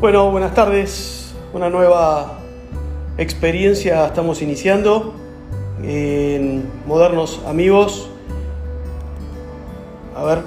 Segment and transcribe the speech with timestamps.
[0.00, 1.34] Bueno, buenas tardes.
[1.52, 2.38] Una nueva
[3.18, 5.14] experiencia estamos iniciando
[5.82, 8.08] en Modernos Amigos.
[10.16, 10.38] A ver,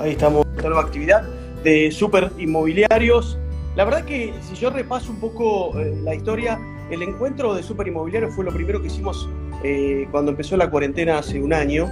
[0.00, 0.46] ahí estamos.
[0.56, 1.24] Esta nueva actividad
[1.62, 3.36] de super inmobiliarios.
[3.76, 6.58] La verdad que si yo repaso un poco eh, la historia,
[6.90, 9.28] el encuentro de super inmobiliarios fue lo primero que hicimos
[9.62, 11.86] eh, cuando empezó la cuarentena hace un año.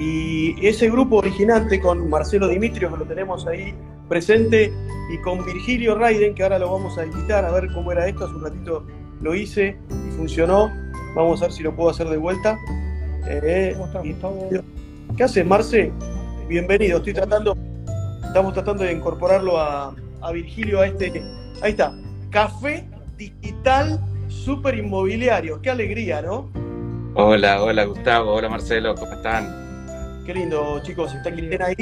[0.00, 3.72] Y ese grupo originante con Marcelo Dimitrios, lo tenemos ahí
[4.08, 4.72] presente,
[5.10, 8.24] y con Virgilio Raiden, que ahora lo vamos a invitar a ver cómo era esto.
[8.24, 8.86] Hace un ratito
[9.20, 10.72] lo hice y funcionó.
[11.14, 12.58] Vamos a ver si lo puedo hacer de vuelta.
[13.28, 13.76] Eh,
[15.16, 15.92] ¿Qué haces, Marce?
[16.48, 16.98] Bienvenido.
[16.98, 17.56] Estoy tratando,
[18.24, 21.22] estamos tratando de incorporarlo a, a Virgilio a este.
[21.62, 21.94] Ahí está.
[22.30, 25.60] Café Digital Super Inmobiliario.
[25.62, 26.50] Qué alegría, ¿no?
[27.18, 30.22] Hola, hola Gustavo, hola Marcelo, ¿cómo están?
[30.26, 31.74] Qué lindo, chicos, está bien ahí.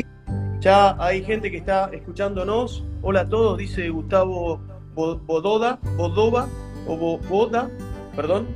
[0.65, 2.83] Ya hay gente que está escuchándonos.
[3.03, 4.59] Hola a todos, dice Gustavo
[4.95, 6.49] Bododa, Bodova,
[6.89, 7.69] o Boda,
[8.17, 8.47] perdón.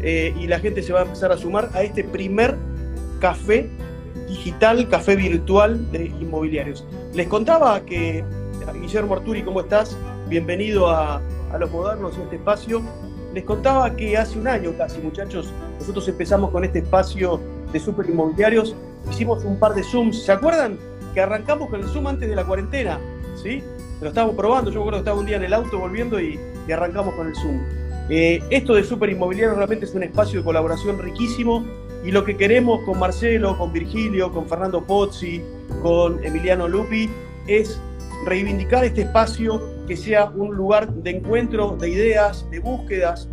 [0.00, 2.54] Eh, y la gente se va a empezar a sumar a este primer
[3.18, 3.68] café
[4.28, 6.86] digital, café virtual de inmobiliarios.
[7.14, 8.24] Les contaba que,
[8.80, 9.98] Guillermo Arturi, ¿cómo estás?
[10.28, 11.20] Bienvenido a,
[11.52, 12.80] a Los Modernos, este espacio.
[13.34, 17.40] Les contaba que hace un año casi, muchachos, nosotros empezamos con este espacio
[17.72, 18.76] de super inmobiliarios
[19.10, 20.24] hicimos un par de Zooms.
[20.24, 20.78] ¿Se acuerdan
[21.16, 23.00] que arrancamos con el Zoom antes de la cuarentena?
[23.42, 23.62] ¿Sí?
[24.02, 26.38] Lo estábamos probando, yo me acuerdo que estaba un día en el auto volviendo y,
[26.70, 27.58] arrancamos con el Zoom.
[28.10, 31.64] Eh, esto de Super Inmobiliario realmente es un espacio de colaboración riquísimo
[32.04, 35.42] y lo que queremos con Marcelo, con Virgilio, con Fernando Pozzi,
[35.80, 37.08] con Emiliano Lupi
[37.46, 37.80] es
[38.26, 43.26] reivindicar este espacio que sea un lugar de encuentro, de ideas, de búsquedas,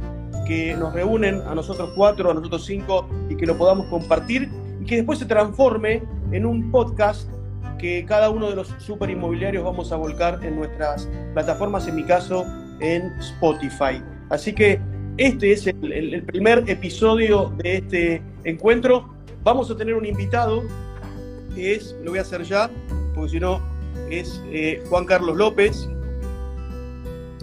[0.47, 4.85] que nos reúnen a nosotros cuatro, a nosotros cinco y que lo podamos compartir y
[4.85, 7.32] que después se transforme en un podcast
[7.83, 12.05] que cada uno de los super inmobiliarios vamos a volcar en nuestras plataformas, en mi
[12.05, 12.45] caso
[12.79, 14.01] en Spotify.
[14.29, 14.79] Así que
[15.17, 19.13] este es el, primer episodio de este encuentro.
[19.43, 20.63] Vamos a tener un invitado
[21.53, 22.71] que es, lo voy a hacer ya,
[23.13, 23.61] porque si no,
[24.09, 25.89] es eh, Juan Carlos López,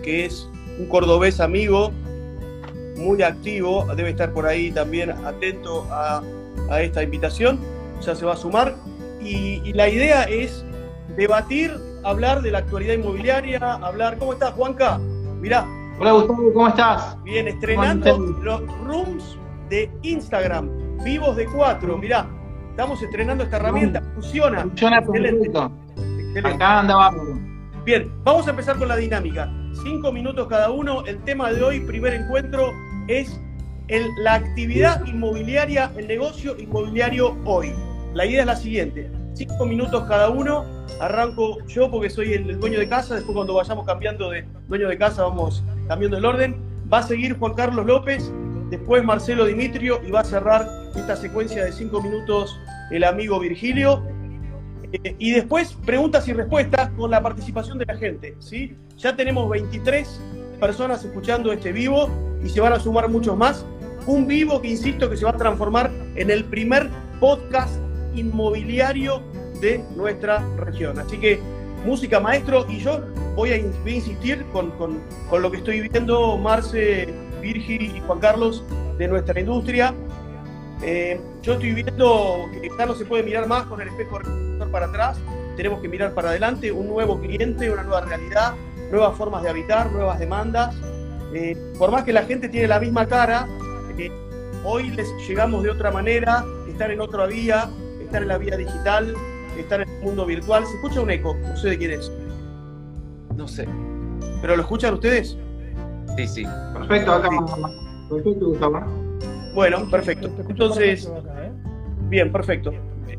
[0.03, 0.49] que es
[0.79, 1.93] un cordobés amigo,
[2.97, 6.23] muy activo, debe estar por ahí también atento a
[6.71, 7.59] a esta invitación,
[8.01, 8.75] ya se va a sumar.
[9.21, 10.65] Y, la idea es
[11.17, 11.73] debatir,
[12.05, 14.19] hablar de la actualidad inmobiliaria, hablar.
[14.19, 14.99] ¿Cómo estás, Juanca?
[15.41, 15.67] Mirá.
[15.99, 17.23] Hola, Gustavo, ¿cómo estás?
[17.25, 19.39] Bien, estrenando los rooms
[19.69, 20.71] de Instagram,
[21.05, 21.99] vivos de cuatro.
[21.99, 22.27] Mirá,
[22.71, 24.63] estamos estrenando esta herramienta, funciona.
[24.63, 25.71] Funciona perfecto.
[26.45, 27.13] Acá andaba.
[27.85, 29.51] Bien, vamos a empezar con la dinámica.
[29.83, 31.05] Cinco minutos cada uno.
[31.05, 32.73] El tema de hoy, primer encuentro,
[33.09, 33.41] es
[34.19, 37.75] la actividad inmobiliaria, el negocio inmobiliario hoy.
[38.15, 40.65] La idea es la siguiente, cinco minutos cada uno,
[41.01, 44.99] arranco yo porque soy el, dueño de casa, después cuando vayamos cambiando de dueño de
[44.99, 46.57] casa vamos cambiando el orden,
[46.93, 48.33] va a seguir Juan Carlos López,
[48.69, 52.59] después Marcelo Dimitrio y va a cerrar esta secuencia de cinco minutos
[52.91, 54.03] el amigo Virgilio.
[54.93, 58.35] Eh, y después preguntas y respuestas con la participación de la gente.
[58.41, 58.77] ¿sí?
[58.97, 60.21] Ya tenemos 23
[60.59, 62.11] personas escuchando este vivo
[62.45, 63.65] y se van a sumar muchos más
[64.07, 66.89] un vivo que insisto que se va a transformar en el primer
[67.21, 67.80] podcast
[68.15, 69.23] inmobiliario
[69.61, 70.99] de nuestra región.
[70.99, 71.41] Así que
[71.85, 73.01] música maestro y yo
[73.35, 74.73] voy a, insistir con,
[75.31, 77.09] lo que estoy viendo Marce,
[77.41, 78.65] Virgil y Juan Carlos
[78.99, 79.95] de nuestra industria.
[80.83, 84.19] Eh, yo estoy viendo que ya no se puede mirar más con el espejo
[84.73, 85.19] para atrás,
[85.57, 88.55] tenemos que mirar para adelante, un nuevo cliente, una nueva realidad,
[88.91, 90.75] nuevas formas de habitar, nuevas demandas.
[91.35, 93.47] Eh, por más que la gente tiene la misma cara,
[94.65, 97.69] hoy les llegamos de otra manera, estar en otra vía,
[98.11, 99.15] estar en la vía digital,
[99.57, 100.67] estar en el mundo virtual.
[100.67, 102.11] Se escucha un eco, no sé de quién es.
[103.37, 103.69] No sé.
[104.41, 105.39] ¿Pero lo escuchan ustedes?
[106.17, 106.45] Sí, sí.
[106.75, 107.29] Perfecto, acá.
[108.11, 108.81] Perfecto, Gustavo.
[109.55, 110.29] Bueno, perfecto.
[110.49, 111.09] Entonces,
[112.09, 112.73] bien, perfecto.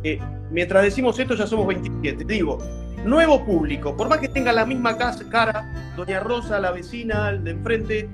[0.03, 0.19] Eh,
[0.51, 2.25] mientras decimos esto, ya somos 27.
[2.25, 2.57] Digo,
[3.06, 3.95] nuevo público.
[3.95, 8.10] Por más que tenga la misma casa, cara, Doña Rosa, la vecina, el de enfrente,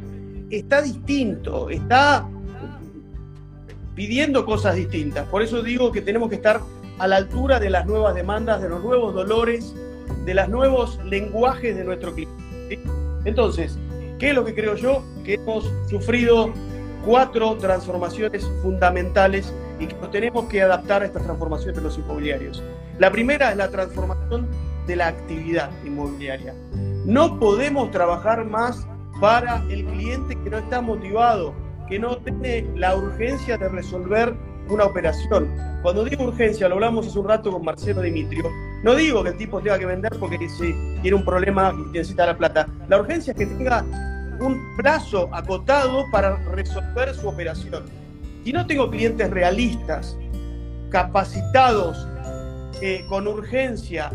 [0.51, 2.27] está distinto, está
[3.97, 5.27] pidiendo cosas distintas.
[5.27, 6.61] Por eso digo que tenemos que estar
[6.99, 9.73] a la altura de las nuevas demandas, de los nuevos dolores,
[10.23, 12.79] de los nuevos lenguajes de nuestro cliente.
[13.25, 13.79] Entonces,
[14.19, 15.03] ¿qué es lo que creo yo?
[15.25, 16.53] Que hemos sufrido
[17.03, 22.63] cuatro transformaciones fundamentales y que nos tenemos que adaptar a estas transformaciones de los inmobiliarios.
[22.99, 24.47] La primera es la transformación
[24.85, 26.53] de la actividad inmobiliaria.
[27.03, 28.87] No podemos trabajar más
[29.19, 31.55] para el cliente que no está motivado,
[31.87, 34.33] que no tiene la urgencia de resolver
[34.69, 35.49] una operación.
[35.81, 38.49] Cuando digo urgencia, lo hablamos hace un rato con Marcelo Dimitrio,
[38.83, 40.37] no digo que el tipo tenga que vender porque
[41.01, 42.67] tiene un problema y necesita la plata.
[42.87, 43.83] La urgencia es que tenga
[44.39, 47.83] un plazo acotado para resolver su operación.
[48.43, 50.17] Si no tengo clientes realistas,
[50.89, 52.07] capacitados,
[52.81, 54.11] eh, con urgencia,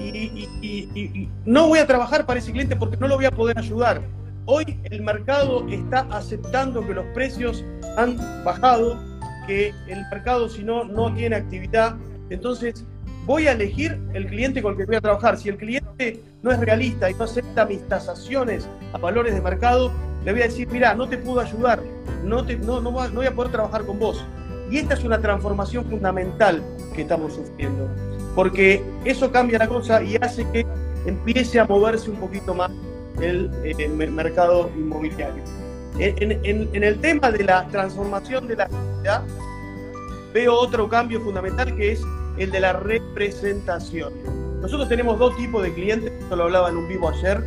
[0.00, 4.02] y, no voy a trabajar para ese cliente porque no lo voy a poder ayudar.
[4.46, 7.64] Hoy el mercado está aceptando que los precios
[7.96, 8.96] han bajado,
[9.46, 11.96] que el mercado si no no tiene actividad.
[12.30, 12.84] Entonces
[13.26, 15.36] voy a elegir el cliente con el que voy a trabajar.
[15.36, 19.90] Si el cliente no es realista y no acepta mis tasaciones a valores de mercado,
[20.24, 21.82] le voy a decir, mira, no te puedo ayudar,
[22.24, 24.24] no, no voy a poder trabajar con vos.
[24.70, 26.62] Y esta es una transformación fundamental
[26.94, 27.88] que estamos sufriendo
[28.36, 30.64] porque eso cambia la cosa y hace que
[31.06, 32.70] empiece a moverse un poquito más
[33.20, 35.42] el, eh, mercado inmobiliario.
[35.98, 39.22] En, el tema de la transformación de la actividad,
[40.34, 42.02] veo otro cambio fundamental que es
[42.36, 44.12] el de la representación.
[44.60, 47.42] Nosotros tenemos dos tipos de clientes, esto lo hablaba en un vivo ayer.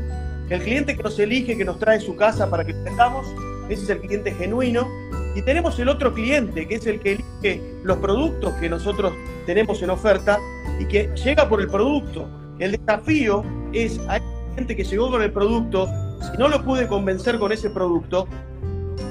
[0.49, 3.27] El cliente que nos elige, que nos trae su casa para que vendamos,
[3.69, 4.87] ese es el cliente genuino.
[5.35, 9.13] Y tenemos el otro cliente, que es el que elige los productos que nosotros
[9.45, 10.39] tenemos en oferta
[10.79, 12.27] y que llega por el producto.
[12.57, 13.43] El desafío
[13.73, 14.19] es a
[14.67, 15.87] que llegó con el producto,
[16.19, 18.27] si no lo pude convencer con ese producto,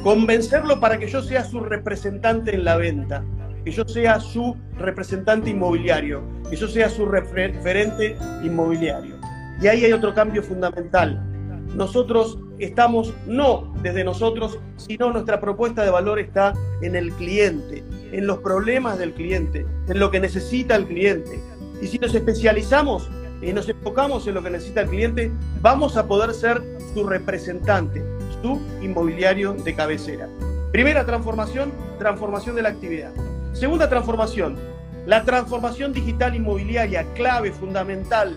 [0.02, 3.24] convencerlo para que yo sea su representante en la venta,
[3.64, 9.16] que yo sea su representante inmobiliario, que yo sea su referente inmobiliario.
[9.60, 11.24] Y ahí hay otro cambio fundamental.
[11.74, 16.52] Nosotros estamos no desde nosotros, sino nuestra propuesta de valor está
[16.82, 21.40] en el cliente, en los problemas del cliente, en lo que necesita el cliente,
[21.80, 23.08] y si nos especializamos
[23.40, 25.30] y nos enfocamos en lo que necesita el cliente,
[25.60, 26.62] vamos a poder ser
[26.94, 28.02] su representante,
[28.42, 30.28] su inmobiliario de cabecera.
[30.72, 33.12] Primera transformación, transformación de la actividad.
[33.52, 34.56] Segunda transformación,
[35.06, 38.36] la transformación digital inmobiliaria, clave, fundamental.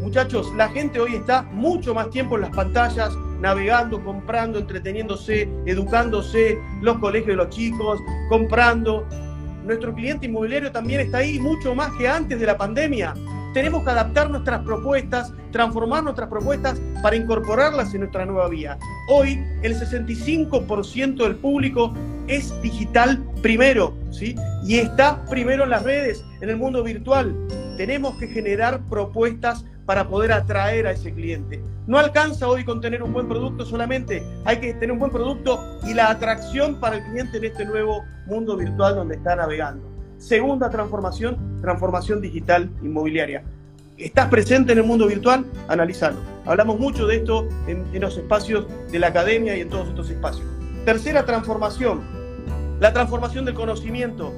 [0.00, 6.58] Muchachos, la gente hoy está mucho más tiempo en las pantallas, navegando, comprando, entreteniéndose, educándose,
[6.82, 9.06] los colegios de los chicos, comprando,
[9.64, 13.14] nuestro cliente inmobiliario también está ahí mucho más que antes de la pandemia.
[13.52, 18.78] Tenemos que adaptar nuestras propuestas, transformar nuestras propuestas para incorporarlas en nuestra nueva vía.
[19.08, 21.92] Hoy el 65% del público
[22.28, 24.34] es digital primero, ¿sí?
[24.64, 27.36] Y está primero en las redes, en el mundo virtual.
[27.76, 31.62] Tenemos que generar propuestas para poder atraer a ese cliente.
[31.86, 35.78] No alcanza hoy con tener un buen producto solamente, hay que tener un buen producto
[35.84, 39.91] y la atracción para el cliente en este nuevo mundo virtual donde está navegando.
[40.22, 43.42] Segunda transformación, transformación digital inmobiliaria.
[43.98, 45.44] ¿Estás presente en el mundo virtual?
[45.66, 46.16] Analízalo.
[46.46, 50.10] Hablamos mucho de esto en, en los espacios de la academia y en todos estos
[50.10, 50.46] espacios.
[50.84, 52.02] Tercera transformación,
[52.78, 54.32] la transformación del conocimiento.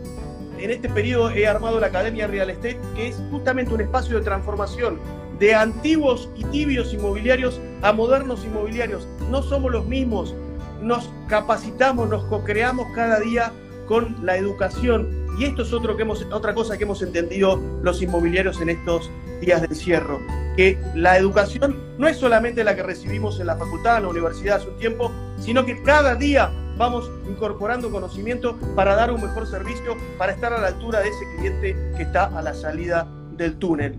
[0.59, 4.25] En este periodo he armado la Academia Real Estate, que es justamente un espacio de
[4.25, 4.99] transformación
[5.39, 9.07] de antiguos y tibios inmobiliarios a modernos inmobiliarios.
[9.31, 10.35] No somos los mismos,
[10.81, 13.53] nos capacitamos, nos co-creamos cada día
[13.87, 15.24] con la educación.
[15.39, 19.11] Y esto es otro que hemos, otra cosa que hemos entendido los inmobiliarios en estos
[19.41, 20.21] días de encierro,
[20.57, 24.57] que la educación no es solamente la que recibimos en la facultad, en la universidad
[24.59, 29.97] hace un tiempo, sino que cada día vamos incorporando conocimiento para dar un mejor servicio,
[30.19, 33.07] para estar a la altura de ese cliente que está a la salida
[33.37, 33.97] del túnel.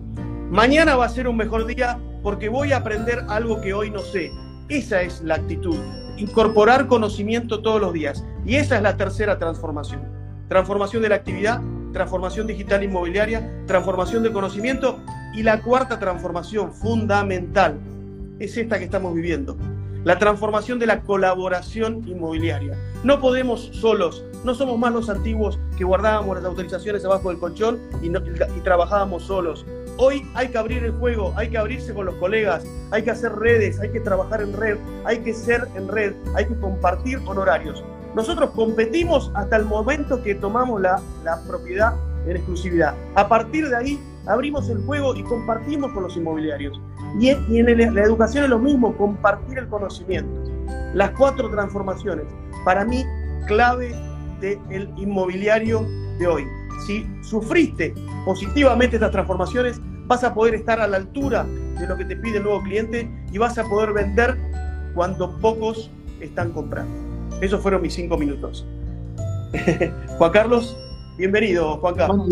[0.50, 4.00] Mañana va a ser un mejor día porque voy a aprender algo que hoy no
[4.00, 4.32] sé.
[4.70, 5.78] Esa es la actitud.
[6.18, 8.24] Incorporar conocimiento todos los días.
[8.46, 10.15] Y esa es la tercera transformación.
[10.48, 11.62] Transformación de la actividad,
[11.94, 15.00] transformación digital inmobiliaria, transformación del conocimiento
[15.34, 17.80] y la cuarta transformación fundamental
[18.40, 19.58] es esta que estamos viviendo.
[20.04, 22.78] La transformación de la colaboración inmobiliaria.
[23.04, 27.80] No podemos solos, no somos más los antiguos que guardábamos las autorizaciones abajo del colchón
[28.04, 29.66] y, y trabajábamos solos
[29.98, 33.34] Hoy hay que abrir el juego, hay que abrirse con los colegas, hay que hacer
[33.34, 37.82] redes, hay que trabajar en red, hay que ser en red, hay que compartir honorarios.
[38.16, 41.02] Nosotros competimos hasta el momento que tomamos la,
[41.48, 41.94] propiedad
[42.26, 42.96] en exclusividad.
[43.16, 46.80] A partir de ahí abrimos el juego y compartimos con los inmobiliarios.
[47.20, 50.50] Y, en la educación es lo mismo, compartir el conocimiento.
[50.94, 52.26] Las cuatro transformaciones,
[52.64, 53.04] para mí,
[53.48, 53.94] clave
[54.40, 55.86] del inmobiliario
[56.18, 56.48] de hoy.
[56.88, 57.94] Si sufriste
[58.24, 62.38] positivamente estas transformaciones, vas a poder estar a la altura de lo que te pide
[62.38, 64.38] el nuevo cliente y vas a poder vender
[64.94, 65.92] cuando pocos
[66.22, 67.05] están comprando.
[67.42, 68.66] Esos fueron mis cinco minutos.
[70.18, 70.78] Juan Carlos,
[71.18, 72.28] bienvenido, Juan Carlos.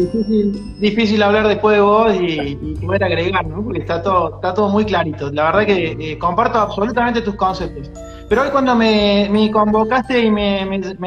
[0.79, 2.55] difícil, hablar después de vos y,
[2.85, 3.63] poder agregar, ¿no?
[3.63, 5.29] Porque está todo, está todo muy clarito.
[5.31, 7.89] La verdad que eh, comparto absolutamente tus conceptos.
[8.29, 10.63] Pero hoy cuando me, convocaste y me,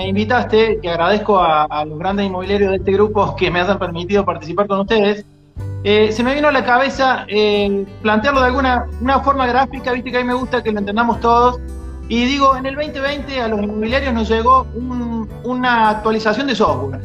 [0.06, 4.66] invitaste, que agradezco a, los grandes inmobiliarios de este grupo que me hayan permitido participar
[4.66, 5.24] con ustedes,
[5.84, 10.10] eh, se me vino a la cabeza eh, plantearlo de alguna una forma gráfica, viste
[10.10, 11.60] que a mí me gusta que lo entendamos todos.
[12.08, 14.66] Y digo, en el 2020 a los inmobiliarios nos llegó
[15.42, 17.00] una actualización de software.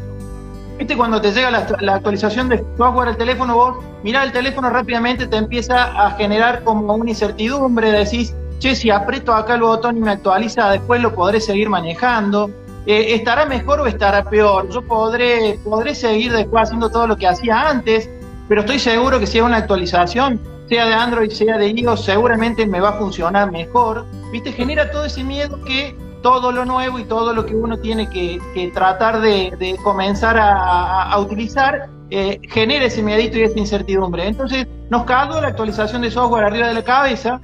[0.77, 5.27] Viste, cuando te llega la, actualización de software al teléfono, vos mirá el teléfono rápidamente,
[5.27, 10.01] te empieza a generar como una incertidumbre, decís, che, si aprieto acá el botón y
[10.01, 12.49] me actualiza, después lo podré seguir manejando.
[12.85, 14.69] Eh, ¿Estará mejor o estará peor?
[14.69, 18.09] Yo podré, podré seguir después haciendo todo lo que hacía antes,
[18.47, 20.39] pero estoy seguro que si es una actualización,
[20.71, 24.05] sea de Android, sea de iOS, seguramente me va a funcionar mejor.
[24.31, 24.53] ¿Viste?
[24.53, 28.39] Genera todo ese miedo que todo lo nuevo y todo lo que uno tiene que,
[28.73, 34.25] tratar de, comenzar a, utilizar eh, genera ese miedito y esa incertidumbre.
[34.25, 37.41] Entonces nos cagó la actualización de software arriba de la cabeza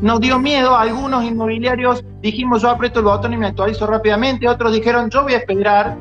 [0.00, 4.72] nos dio miedo, algunos inmobiliarios dijimos yo aprieto el botón y me actualizo rápidamente, otros
[4.74, 5.96] dijeron yo voy a esperar,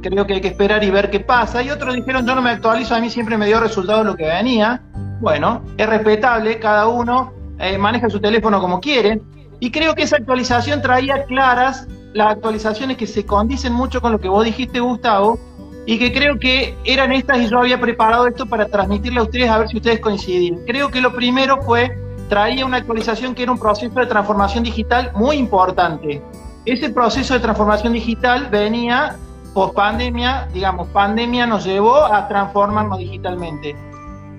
[0.00, 2.50] creo que hay que esperar y ver qué pasa, y otros dijeron yo no me
[2.50, 4.82] actualizo, a mí siempre me dio resultado lo que venía.
[5.20, 9.20] Bueno, es respetable, cada uno eh, maneja su teléfono como quiere,
[9.58, 14.18] y creo que esa actualización traía claras las actualizaciones que se condicen mucho con lo
[14.18, 15.38] que vos dijiste, Gustavo,
[15.86, 19.50] y que creo que eran estas y yo había preparado esto para transmitirle a ustedes
[19.50, 20.60] a ver si ustedes coincidían.
[20.66, 21.90] Creo que lo primero fue
[22.28, 26.22] traía una actualización que era un proceso de transformación digital muy importante.
[26.64, 29.16] Ese proceso de transformación digital venía
[29.54, 33.76] post pandemia, digamos, pandemia nos llevó a transformarnos digitalmente.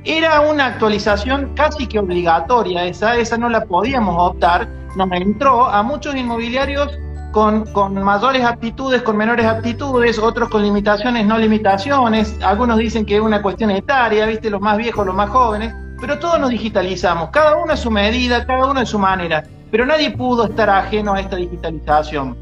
[0.03, 5.83] Era una actualización casi que obligatoria, esa, esa no la podíamos optar, nos entró a
[5.83, 6.97] muchos inmobiliarios
[7.31, 12.37] con, con, mayores aptitudes, con menores aptitudes, otros con limitaciones, no limitaciones.
[12.43, 14.49] Algunos dicen que es una cuestión etaria, ¿viste?
[14.49, 18.43] Los más viejos, los más jóvenes pero todos nos digitalizamos, cada uno a su medida,
[18.45, 22.35] cada uno a su manera, pero nadie pudo estar ajeno a esta digitalización.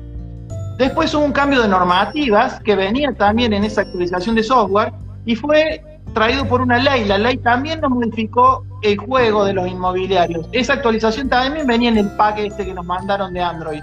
[0.79, 4.93] Después hubo un cambio de normativas que venía también en esa actualización de software
[5.25, 5.83] y fue
[6.13, 7.03] traído por una ley.
[7.03, 10.48] La ley también nos modificó el juego de los inmobiliarios.
[10.53, 13.81] Esa actualización también venía en el paquete este que nos mandaron de Android.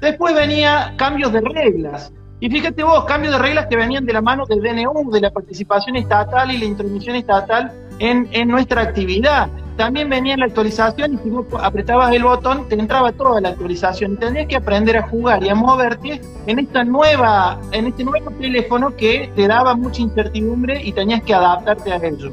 [0.00, 2.12] Después venía cambios de reglas.
[2.38, 5.32] Y fíjate vos, cambios de reglas que venían de la mano del DNU, de la
[5.32, 9.48] participación estatal y la intromisión estatal en, en nuestra actividad.
[9.76, 14.16] También venía la actualización y si vos apretabas el botón te entraba toda la actualización.
[14.16, 18.96] Tenías que aprender a jugar y a moverte en esta nueva, en este nuevo teléfono
[18.96, 22.32] que te daba mucha incertidumbre y tenías que adaptarte a ello.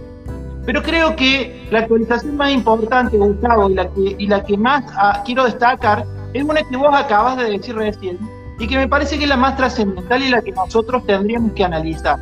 [0.65, 4.85] Pero creo que la actualización más importante, Gustavo, y la que, y la que más
[4.95, 8.17] ah, quiero destacar, es una que vos acabas de decir recién,
[8.57, 11.65] y que me parece que es la más trascendental y la que nosotros tendríamos que
[11.65, 12.17] analizar.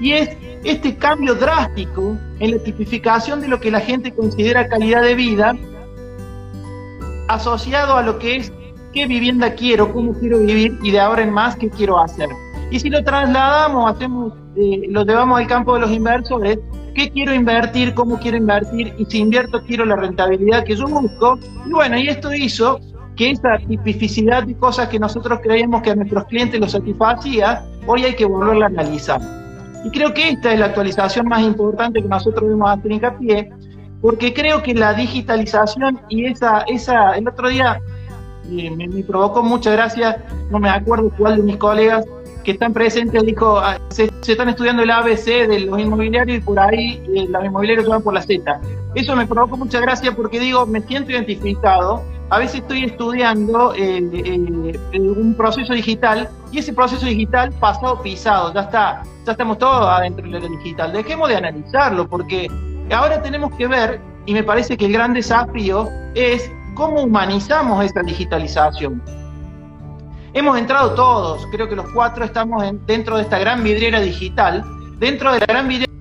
[0.00, 5.02] Y es este cambio drástico en la tipificación de lo que la gente considera calidad
[5.02, 5.54] de vida,
[7.28, 8.52] asociado a lo que es
[8.92, 12.28] qué vivienda quiero, cómo quiero vivir y de ahora en más qué quiero hacer.
[12.70, 16.58] Y si lo trasladamos, hacemos, eh, lo llevamos al campo de los inversores,
[16.94, 21.38] qué quiero invertir, cómo quiero invertir y si invierto quiero la rentabilidad que yo busco.
[21.66, 22.80] Y bueno, y esto hizo
[23.16, 28.04] que esa tipificidad de cosas que nosotros creíamos que a nuestros clientes los satisfacía, hoy
[28.04, 29.43] hay que volverla a analizar.
[29.84, 33.52] Y creo que esta es la actualización más importante que nosotros debemos hacer hincapié,
[34.00, 37.80] porque creo que la digitalización y esa, esa el otro día
[38.48, 42.04] me, provocó mucha gracia, no me acuerdo cuál de mis colegas
[42.44, 46.60] que están presentes dijo, ah, se, están estudiando el ABC de los inmobiliarios y por
[46.60, 48.60] ahí eh, los inmobiliarios van por la Z.
[48.94, 53.98] Eso me provocó mucha gracia porque digo, me siento identificado a veces estoy estudiando eh,
[54.12, 59.86] eh, un proceso digital y ese proceso digital pasado pisado, ya está, ya estamos todos
[59.86, 60.92] adentro de lo digital.
[60.92, 62.50] Dejemos de analizarlo porque
[62.92, 68.02] ahora tenemos que ver, y me parece que el gran desafío es cómo humanizamos esta
[68.02, 69.02] digitalización.
[70.32, 74.64] Hemos entrado todos, creo que los cuatro estamos dentro de esta gran vidriera digital.
[74.98, 75.92] Dentro de la gran vidriera,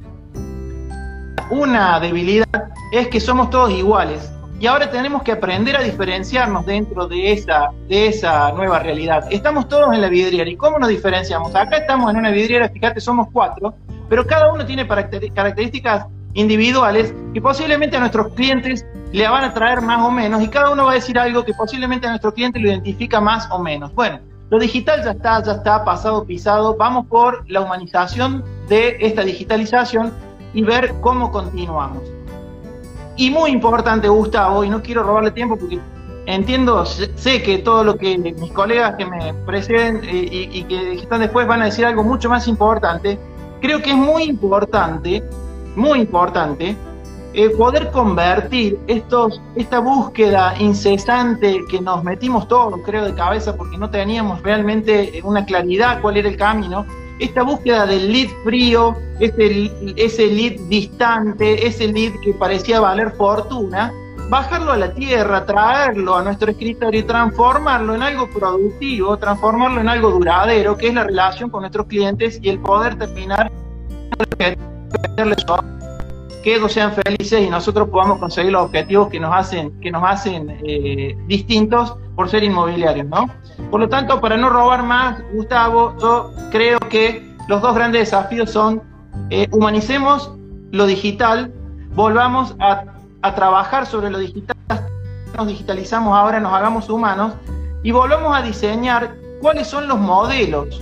[1.51, 2.47] una debilidad
[2.91, 7.71] es que somos todos iguales y ahora tenemos que aprender a diferenciarnos dentro de esa,
[7.87, 9.25] de esa nueva realidad.
[9.29, 10.49] Estamos todos en la vidriera.
[10.49, 11.53] ¿Y cómo nos diferenciamos?
[11.55, 13.75] Acá estamos en una vidriera, fíjate, somos cuatro,
[14.09, 19.81] pero cada uno tiene características individuales que posiblemente a nuestros clientes le van a traer
[19.81, 22.59] más o menos y cada uno va a decir algo que posiblemente a nuestro cliente
[22.59, 23.93] lo identifica más o menos.
[23.93, 24.19] Bueno,
[24.49, 26.75] lo digital ya está, ya está pasado, pisado.
[26.77, 30.11] Vamos por la humanización de esta digitalización
[30.53, 32.01] y ver cómo continuamos.
[33.15, 35.79] Y muy importante, Gustavo, y no quiero robarle tiempo porque
[36.25, 41.21] entiendo, sé que todo lo que mis colegas que me preceden eh, y, que están
[41.21, 43.19] después van a decir algo mucho más importante.
[43.61, 45.23] Creo que es muy importante,
[45.75, 46.75] muy importante,
[47.33, 53.77] eh, poder convertir estos, esta búsqueda incesante que nos metimos todos, creo, de cabeza porque
[53.77, 56.85] no teníamos realmente una claridad cuál era el camino,
[57.23, 63.91] esta búsqueda del lead frío, ese, ese lead distante, ese lead que parecía valer fortuna,
[64.29, 69.89] bajarlo a la tierra, traerlo a nuestro escritorio y transformarlo en algo productivo, transformarlo en
[69.89, 73.51] algo duradero, que es la relación con nuestros clientes y el poder terminar
[76.43, 80.03] que ellos sean felices y nosotros podamos conseguir los objetivos que nos hacen, que nos
[80.03, 83.29] hacen eh, distintos por ser inmobiliarios, ¿no?
[83.71, 88.51] Por lo tanto, para no robar más, Gustavo, yo creo que los dos grandes desafíos
[88.51, 88.83] son
[89.29, 90.31] eh, humanicemos
[90.71, 91.51] lo digital,
[91.95, 92.83] volvamos a,
[93.21, 94.55] a trabajar sobre lo digital,
[95.37, 97.33] nos digitalizamos ahora, nos hagamos humanos
[97.83, 100.81] y volvamos a diseñar cuáles son los modelos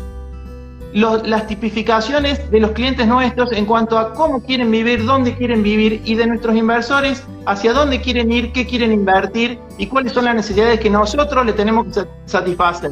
[0.94, 6.02] las tipificaciones de los clientes nuestros en cuanto a cómo quieren vivir, dónde quieren vivir
[6.04, 10.36] y de nuestros inversores hacia dónde quieren ir, qué quieren invertir y cuáles son las
[10.36, 12.92] necesidades que nosotros le tenemos que satisfacer.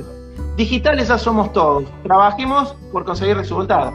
[0.56, 1.86] Digitales ya somos todos.
[2.04, 3.94] Trabajemos por conseguir resultados.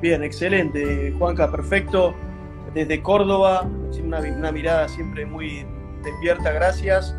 [0.00, 2.14] Bien, excelente, Juanca, perfecto.
[2.74, 3.68] Desde Córdoba,
[4.02, 5.66] una, una mirada siempre muy
[6.02, 7.14] despierta, gracias.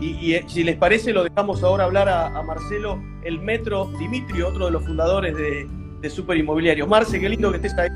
[0.00, 4.66] Y, eh, si les parece, lo dejamos ahora hablar a, Marcelo, el Metro Dimitrio, otro
[4.66, 5.68] de los fundadores de,
[6.08, 6.86] Super Inmobiliario.
[6.86, 7.88] Marce, qué lindo que estés ahí.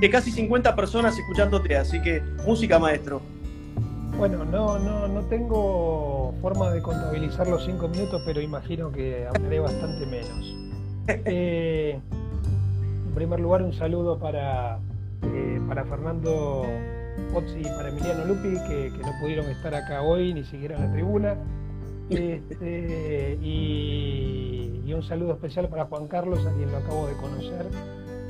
[0.00, 3.22] De casi 50 personas escuchándote, así que música, maestro.
[4.18, 9.60] Bueno, no, no, no tengo forma de contabilizar los cinco minutos, pero imagino que hablaré
[9.60, 10.54] bastante menos.
[11.24, 11.98] Eh,
[13.06, 14.78] en primer lugar, un saludo para,
[15.22, 16.66] eh, para Fernando
[17.32, 20.92] Pozzi y para Emiliano Lupi, que, no pudieron estar acá hoy, ni siquiera en la
[20.92, 21.36] tribuna.
[22.10, 27.66] Este, y, un saludo especial para Juan Carlos, a quien lo acabo de conocer,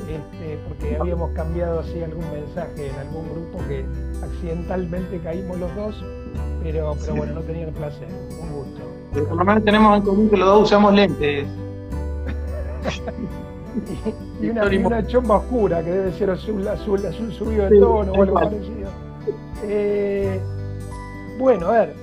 [0.01, 3.87] este, porque habíamos cambiado así algún mensaje en algún grupo que
[4.21, 6.05] accidentalmente caímos los dos,
[6.65, 8.09] pero, pero bueno, no tenía el placer.
[8.43, 8.81] Un gusto.
[9.29, 11.47] por lo menos tenemos en común que los dos usamos lentes.
[14.41, 18.35] y, una, chomba oscura que debe ser azul, azul, azul subido de tono o algo
[18.35, 18.89] parecido.
[19.65, 20.41] Eh,
[21.39, 21.95] bueno, a ver,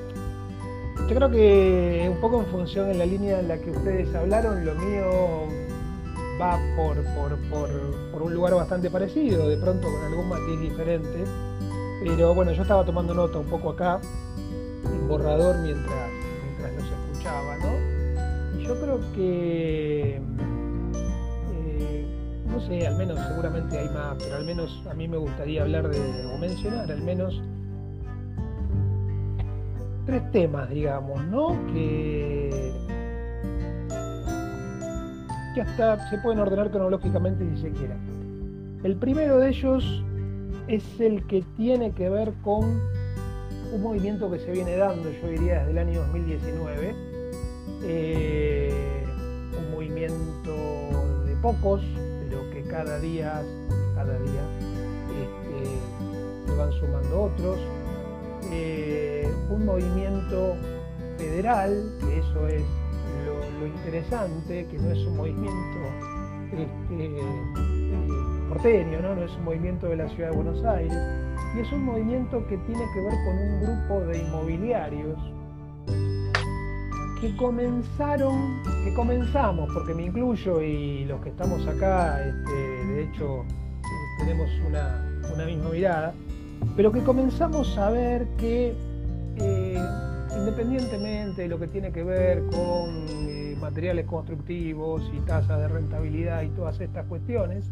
[1.08, 4.66] yo creo que un poco en función en la línea en la que ustedes hablaron,
[4.66, 5.06] lo mío
[6.42, 6.98] va por,
[8.12, 11.24] por, un lugar bastante parecido, de pronto con algún matiz diferente.
[12.04, 14.02] Pero bueno, yo estaba tomando nota un poco acá,
[14.84, 16.10] en borrador, mientras,
[16.44, 18.60] mientras los escuchaba, ¿no?
[18.60, 20.22] Y yo creo que
[22.56, 25.90] no sé, al menos seguramente hay más, pero al menos a mí me gustaría hablar
[25.90, 27.42] de, o mencionar al menos
[30.06, 31.50] tres temas, digamos, ¿no?
[31.74, 32.72] Que,
[35.54, 37.98] que hasta se pueden ordenar cronológicamente si se quiera.
[38.84, 40.04] El primero de ellos
[40.70, 42.64] es el que tiene que ver con
[43.74, 46.96] un movimiento que se viene dando, yo diría, desde el año 2019.
[47.84, 49.04] Eh,
[49.58, 50.54] un movimiento
[51.26, 51.82] de pocos,
[52.76, 53.42] cada día,
[53.96, 54.44] cada día
[55.24, 57.58] este, se van sumando otros.
[58.52, 60.56] Eh, un movimiento
[61.18, 62.64] federal, que eso es
[63.26, 65.80] lo, interesante, que no es un movimiento
[66.52, 67.22] este, eh,
[68.50, 69.16] porteño, ¿no?
[69.16, 70.98] no es un movimiento de la ciudad de Buenos Aires,
[71.56, 75.18] y es un movimiento que tiene que ver con un grupo de inmobiliarios
[77.20, 83.46] que comenzaron, que comenzamos, porque me incluyo y los que estamos acá, este, de hecho,
[84.20, 86.14] tenemos una, misma mirada,
[86.76, 88.74] pero que comenzamos a ver que
[89.38, 89.82] eh,
[90.38, 96.42] independientemente de lo que tiene que ver con eh, materiales constructivos y tasas de rentabilidad
[96.44, 97.66] y todas estas cuestiones,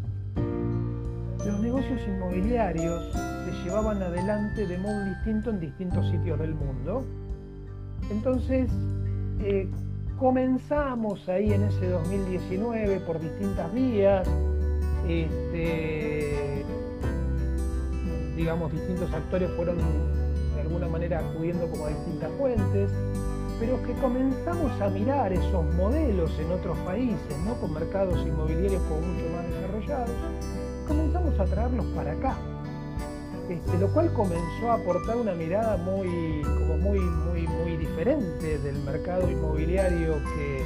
[1.46, 7.04] los negocios inmobiliarios se llevaban adelante de modo distinto en distintos sitios del mundo.
[8.10, 8.70] Entonces,
[9.40, 9.68] eh,
[10.18, 14.28] comenzamos ahí en ese 2019 por distintas vías,
[15.08, 16.64] este,
[18.36, 19.78] digamos, distintos actores fueron
[20.54, 22.90] de alguna manera acudiendo como a distintas fuentes,
[23.60, 27.54] pero que comenzamos a mirar esos modelos en otros países, ¿no?
[27.54, 30.16] con mercados inmobiliarios como mucho más desarrollados,
[30.86, 32.36] comenzamos a traerlos para acá.
[33.48, 38.76] Este, lo cual comenzó a aportar una mirada muy, como muy, muy, muy diferente del
[38.84, 40.62] mercado inmobiliario que,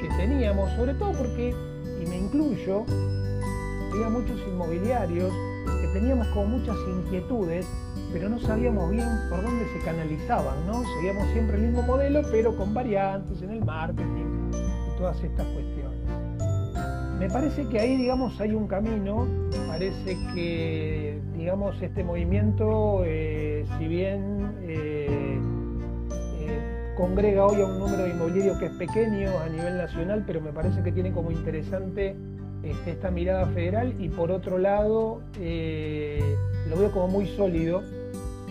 [0.00, 1.54] que, teníamos, sobre todo porque,
[2.00, 2.84] y me incluyo,
[3.90, 5.32] había muchos inmobiliarios
[5.80, 7.66] que teníamos como muchas inquietudes,
[8.12, 10.82] pero no sabíamos bien por dónde se canalizaban, ¿no?
[10.96, 15.65] Seguíamos siempre el mismo modelo, pero con variantes en el marketing y todas estas cuestiones.
[17.18, 19.24] Me parece que ahí, digamos, hay un camino.
[19.24, 25.38] Me parece que, digamos, este movimiento, eh, si bien eh,
[26.40, 30.40] eh, congrega hoy a un número de inmobiliario que es pequeño a nivel nacional, pero
[30.40, 32.16] me parece que tiene como interesante
[32.62, 37.82] este, esta mirada federal y por otro lado lo veo como muy sólido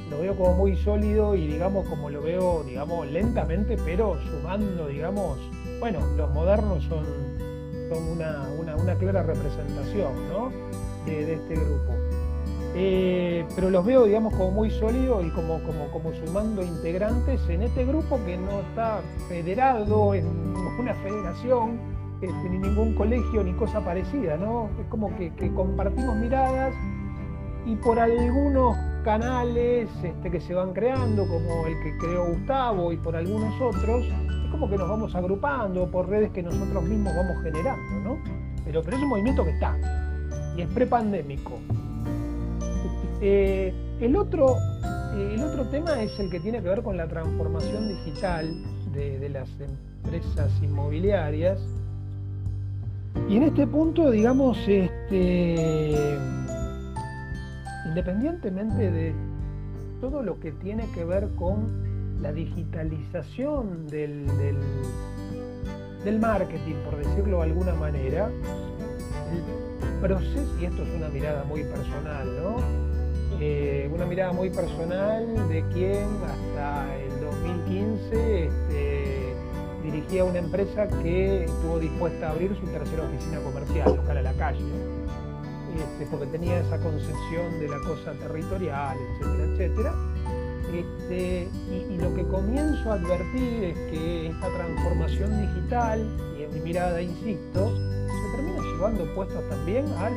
[0.10, 5.39] lo veo como muy sólido y digamos como lo veo, digamos, lentamente, pero sumando, digamos,
[5.80, 7.04] bueno, los modernos son,
[7.89, 10.52] son una, clara representación ¿no?
[11.06, 11.93] de, este grupo.
[12.78, 17.63] Eh, pero los veo, digamos, como muy sólidos y como, como, como sumando integrantes en
[17.63, 20.26] este grupo que no está federado en
[20.80, 21.80] una federación,
[22.21, 24.69] este, ni ningún colegio, ni cosa parecida, ¿no?
[24.80, 26.74] Es como que compartimos miradas
[27.65, 32.98] y por algunos canales este, que se van creando, como el que creó Gustavo y
[32.98, 37.44] por algunos otros, es como que nos vamos agrupando por redes que nosotros mismos vamos
[37.44, 38.18] generando, ¿no?
[38.65, 39.78] Pero, es un movimiento que está
[40.58, 41.52] y es prepandémico.
[43.22, 44.56] Eh, el, otro,
[45.15, 48.52] el otro tema es el que tiene que ver con la transformación digital
[48.91, 49.48] de, de las
[50.04, 51.60] empresas inmobiliarias.
[53.30, 56.18] Y en este punto, digamos, este
[57.86, 59.13] independientemente de
[60.02, 64.26] todo lo que tiene que ver con la digitalización del,
[66.04, 71.63] del, marketing, por decirlo de alguna manera, el proceso, y esto es una mirada muy
[71.63, 72.56] personal, ¿no?
[73.39, 79.34] Eh, una mirada muy personal de quien hasta el 2015 este,
[79.84, 84.34] dirigía una empresa que estuvo dispuesta a abrir su tercera oficina comercial, local a la
[84.34, 84.95] calle
[85.78, 89.94] este, porque tenía esa concepción de la cosa territorial, etcétera, etcétera.
[90.74, 96.06] Este, y, lo que comienzo a advertir es que esta transformación digital,
[96.38, 100.10] y en mi mirada insisto, se termina llevando puestos también a,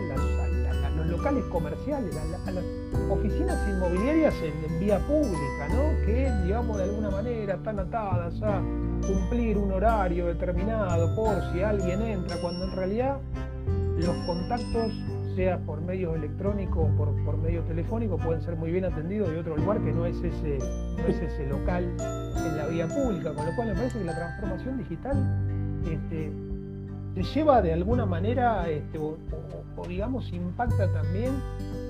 [0.96, 2.64] los locales comerciales, a, las
[3.10, 6.06] oficinas inmobiliarias en, vía pública, ¿no?
[6.06, 8.60] que digamos de alguna manera están atadas a
[9.06, 13.18] cumplir un horario determinado por si alguien entra, cuando en realidad
[13.96, 14.92] los contactos
[15.38, 19.38] sea por medios electrónicos o por, por medio telefónico, pueden ser muy bien atendidos de
[19.38, 23.46] otro lugar que no es ese, no es ese local en la vía pública, con
[23.46, 25.16] lo cual me parece que la transformación digital
[25.92, 26.32] este,
[27.14, 29.16] se lleva de alguna manera, este, o,
[29.86, 31.30] digamos, impacta también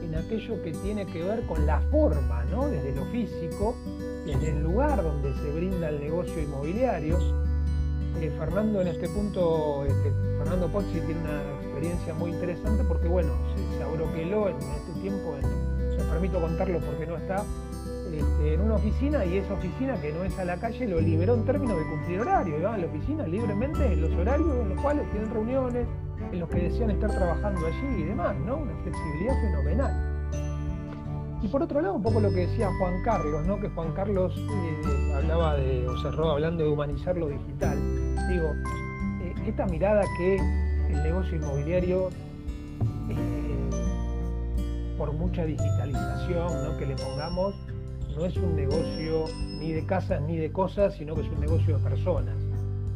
[0.05, 2.69] en aquello que tiene que ver con la forma, ¿no?
[2.69, 3.75] desde lo físico,
[4.27, 7.17] desde el lugar donde se brinda el negocio inmobiliario.
[8.21, 13.31] Eh, Fernando en este punto, este, Fernando Pozzi tiene una experiencia muy interesante porque, bueno,
[13.77, 15.37] se, abroqueló en este tiempo,
[15.97, 17.45] me permito contarlo porque no está,
[18.13, 21.35] este, en una oficina y esa oficina que no es a la calle lo liberó
[21.35, 24.81] en términos de cumplir horario, iban a la oficina libremente en los horarios en los
[24.81, 25.87] cuales tienen reuniones,
[26.33, 28.57] en los que desean estar trabajando allí y demás, ¿no?
[28.57, 30.19] Una flexibilidad fenomenal.
[31.41, 33.61] Y por otro lado, un poco lo que decía Juan Carlos, ¿no?
[33.61, 37.79] que Juan Carlos eh, hablaba de, o cerró hablando de humanizar lo digital.
[38.29, 38.49] Digo,
[39.23, 40.37] eh, esta mirada que
[40.91, 42.09] el negocio inmobiliario,
[43.11, 43.71] eh,
[44.97, 47.55] por mucha digitalización que le pongamos,
[48.17, 49.25] no es un negocio
[49.61, 52.35] ni de casas ni de cosas, sino que es un negocio de personas.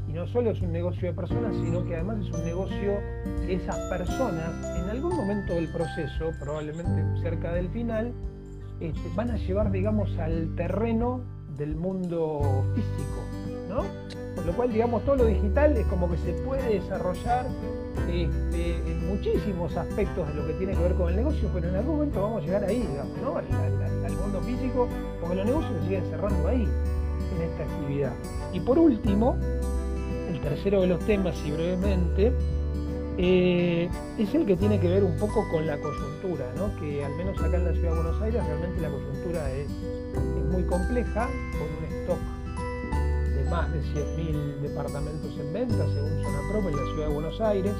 [0.08, 2.98] Y no solo es un negocio de personas, sino que además es un negocio
[3.46, 8.12] que esas personas, en algún momento del proceso, probablemente cerca del final,
[8.80, 11.20] este, van a llevar, digamos, al terreno
[11.56, 13.22] del mundo físico,
[13.68, 13.84] ¿no?
[14.34, 17.46] Por lo cual, digamos, todo lo digital es como que se puede desarrollar
[18.08, 21.76] este, en muchísimos aspectos de lo que tiene que ver con el negocio, pero en
[21.76, 23.44] algún momento vamos a llegar ahí, digamos,
[24.04, 24.88] al, mundo físico,
[25.20, 26.68] porque los negocios se siguen cerrando ahí,
[27.34, 28.12] en esta actividad.
[28.52, 29.36] Y por último,
[30.28, 32.32] el tercero de los temas, y brevemente,
[33.18, 36.74] eh, es el que tiene que ver un poco con la coyuntura, ¿no?
[36.80, 40.44] que al menos acá en la ciudad de Buenos Aires realmente la coyuntura es, es
[40.50, 42.31] muy compleja, con un stock
[43.52, 47.74] más de 100.000 departamentos en venta, según Zona en la ciudad de Buenos Aires,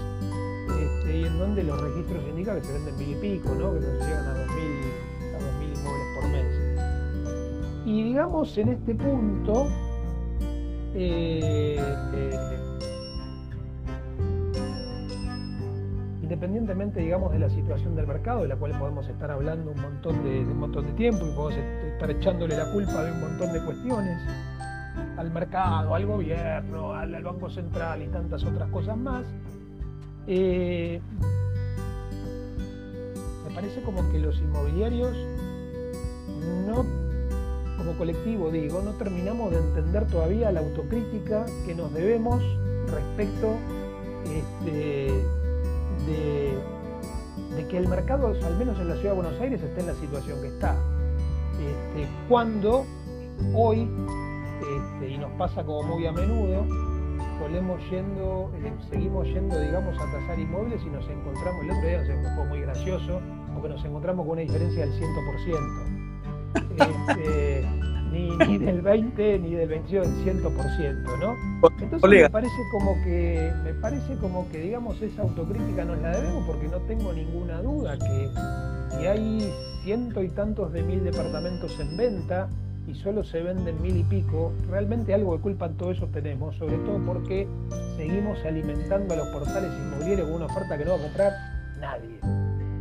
[0.68, 3.72] este, y en donde los registros indican que se venden mil y pico, ¿no?
[3.72, 4.52] que nos llegan a 2.000
[5.34, 7.86] a inmuebles por mes.
[7.86, 9.68] Y digamos, en este punto,
[10.94, 11.80] eh,
[16.22, 20.22] independientemente, digamos, de la situación del mercado, de la cual podemos estar hablando un montón
[20.22, 23.64] de, un montón de tiempo y podemos estar echándole la culpa de un montón de
[23.64, 24.18] cuestiones,
[25.16, 29.24] al mercado, al gobierno, al, Banco Central y tantas otras cosas más,
[30.26, 31.00] eh,
[33.48, 35.16] me parece como que los inmobiliarios
[36.66, 36.84] no,
[37.76, 42.42] como colectivo digo, no terminamos de entender todavía la autocrítica que nos debemos
[42.90, 43.56] respecto
[44.24, 45.12] este,
[46.06, 46.56] de,
[47.68, 50.40] que el mercado, al menos en la ciudad de Buenos Aires, esté en la situación
[50.42, 50.76] que está.
[51.58, 52.84] Este, cuando
[53.54, 53.88] hoy,
[54.62, 56.66] este, y nos pasa como muy a menudo,
[57.38, 62.02] solemos yendo, eh, seguimos yendo, digamos, a tasar inmuebles y nos encontramos, el otro día
[62.02, 63.20] nos fue muy gracioso,
[63.54, 66.02] porque nos encontramos con una diferencia del 100%.
[66.52, 67.66] Este,
[68.12, 71.36] ni, del 20 ni del 21, del 100%, ¿no?
[71.80, 76.46] Entonces me parece como que, me parece como que, digamos, esa autocrítica nos la debemos
[76.46, 79.50] porque no tengo ninguna duda que, que hay
[79.82, 82.48] ciento y tantos de mil departamentos en venta
[82.86, 86.56] y solo se venden mil y pico, realmente algo de culpa en todo eso tenemos,
[86.56, 87.46] sobre todo porque
[87.96, 91.32] seguimos alimentando a los portales inmobiliarios con una oferta que no va a comprar
[91.80, 92.18] nadie,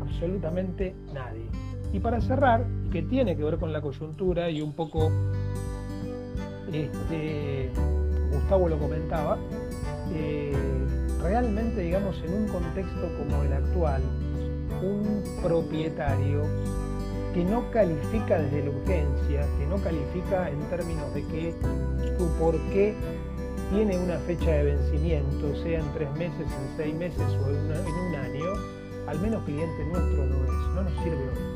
[0.02, 1.46] absolutamente nadie.
[1.94, 5.12] Y para cerrar, que tiene que ver con la coyuntura y un poco
[6.72, 7.70] este,
[8.32, 9.38] Gustavo lo comentaba,
[10.14, 10.54] eh,
[11.22, 14.02] realmente digamos en un contexto como el actual,
[14.82, 16.44] un propietario
[17.34, 21.56] que no califica desde la urgencia, que no califica en términos de que
[22.18, 22.94] su por qué
[23.72, 28.16] tiene una fecha de vencimiento, sea en tres meses, en seis meses o en, un
[28.16, 28.46] año,
[29.08, 31.52] al menos cliente nuestro no es, no nos sirve hoy.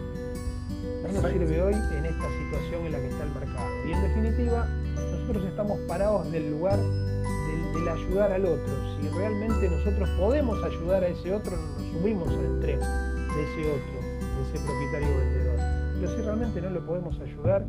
[1.04, 3.68] No nos sirve hoy en esta situación en la que está el mercado.
[3.86, 8.74] Y en definitiva, nosotros estamos parados del lugar del, del ayudar al otro.
[9.02, 14.00] Si realmente nosotros podemos ayudar a ese otro, nos subimos al tren de ese otro,
[14.02, 15.55] de ese propietario vendedor
[15.99, 17.65] pero si realmente no lo podemos ayudar,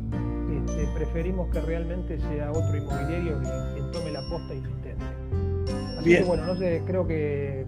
[0.65, 3.39] este, preferimos que realmente sea otro inmobiliario
[3.73, 5.05] quien, tome la posta y lo intente.
[5.97, 7.65] Así que bueno, no sé, creo que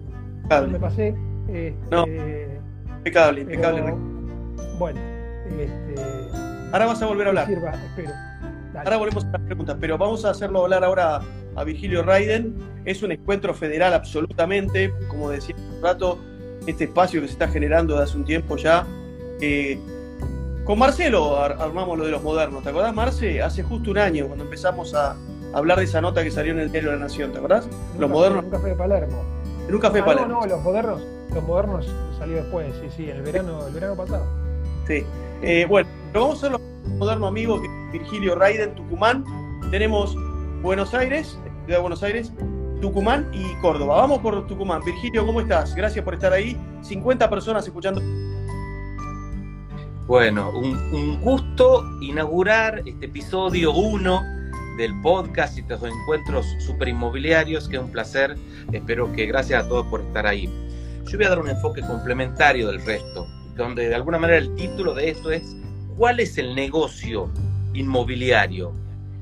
[0.50, 1.14] no me pasé.
[1.48, 2.06] Este, no.
[2.98, 3.94] Impecable, impecable.
[4.78, 5.00] bueno,
[5.58, 5.94] este,
[6.72, 7.50] ahora vas a volver a hablar.
[7.50, 8.10] espero.
[8.74, 11.20] Ahora volvemos a las preguntas, pero vamos a hacerlo hablar ahora
[11.56, 12.54] a Virgilio Raiden.
[12.84, 16.18] Es un encuentro federal absolutamente, como decía hace un rato,
[16.66, 18.86] este espacio que se está generando desde hace un tiempo ya.
[19.40, 19.78] Eh,
[20.70, 23.42] con Marcelo armamos lo de los modernos, ¿te acordás, Marce?
[23.42, 25.16] Hace justo un año, cuando empezamos a
[25.52, 27.68] hablar de esa nota que salió en el diario de la Nación, ¿te acordás?
[27.98, 28.38] los modernos.
[28.38, 29.24] En un café de Palermo.
[29.66, 30.28] En un café de ah, Palermo.
[30.28, 31.02] No, no, los modernos,
[31.34, 34.24] los modernos salió después, sí, sí, el verano, el verano pasado.
[34.86, 35.04] Sí.
[35.42, 36.60] Eh, bueno, pero vamos a hacer los
[37.00, 39.24] modernos amigos, Virgilio Raiden, Tucumán.
[39.72, 40.16] Tenemos
[40.62, 42.32] Buenos Aires, Ciudad de Buenos Aires,
[42.80, 43.96] Tucumán y Córdoba.
[43.96, 44.84] Vamos por Tucumán.
[44.84, 45.74] Virgilio, ¿cómo estás?
[45.74, 46.56] Gracias por estar ahí.
[46.82, 48.00] 50 personas escuchando
[50.10, 54.22] bueno, un, gusto inaugurar este episodio 1
[54.76, 58.36] del podcast y estos encuentros super inmobiliarios, que es un placer.
[58.72, 60.50] Espero que gracias a todos por estar ahí.
[61.06, 64.94] Yo voy a dar un enfoque complementario del resto, donde de alguna manera el título
[64.94, 65.56] de esto es
[65.96, 67.30] ¿Cuál es el negocio
[67.72, 68.72] inmobiliario?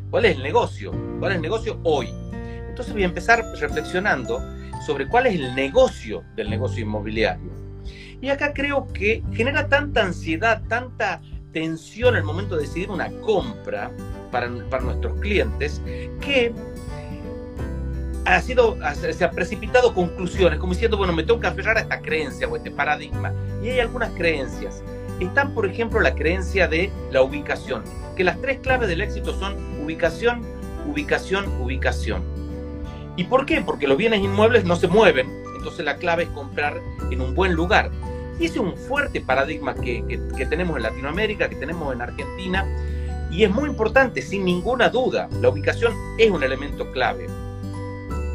[0.08, 0.92] ¿Cuál es el negocio?
[1.18, 2.08] ¿Cuál es el negocio hoy?
[2.66, 4.40] Entonces voy a empezar reflexionando
[4.86, 7.67] sobre cuál es el negocio del negocio inmobiliario.
[8.20, 11.20] Y acá creo que genera tanta ansiedad, tanta
[11.52, 13.90] tensión el momento de decidir una compra
[14.30, 15.80] para, para nuestros clientes
[16.20, 16.52] que
[18.24, 22.00] ha sido, se ha precipitado conclusiones, como diciendo, bueno, me tengo que aferrar a esta
[22.00, 23.32] creencia o este paradigma.
[23.62, 24.82] Y hay algunas creencias.
[25.18, 27.82] Están, por ejemplo, la creencia de la ubicación,
[28.16, 30.42] que las tres claves del éxito son ubicación,
[30.86, 32.22] ubicación, ubicación.
[33.16, 33.62] ¿Y por qué?
[33.62, 37.54] Porque los bienes inmuebles no se mueven, entonces la clave es comprar en un buen
[37.54, 37.90] lugar.
[38.40, 42.64] Ese es un fuerte paradigma que, tenemos en Latinoamérica, que tenemos en Argentina,
[43.30, 45.28] y es muy importante, sin ninguna duda.
[45.40, 47.26] La ubicación es un elemento clave.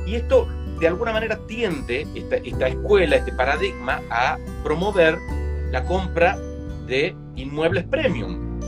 [0.05, 0.47] Y esto,
[0.79, 5.17] de alguna manera, tiende, esta, esta escuela, este paradigma, a promover
[5.71, 6.37] la compra
[6.85, 8.59] de inmuebles premium.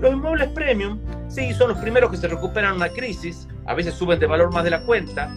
[0.00, 4.20] Los inmuebles premium, sí, son los primeros que se recuperan una crisis, a veces suben
[4.20, 5.34] de valor más de la cuenta.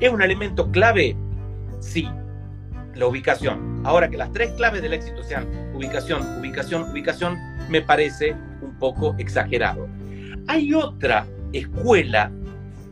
[0.00, 1.16] ¿Es un elemento clave?
[1.80, 2.08] Sí,
[2.94, 3.82] la ubicación.
[3.84, 9.14] Ahora que las tres claves del éxito sean ubicación, ubicación, ubicación, me parece un poco
[9.18, 9.88] exagerado.
[10.46, 12.30] Hay otra escuela,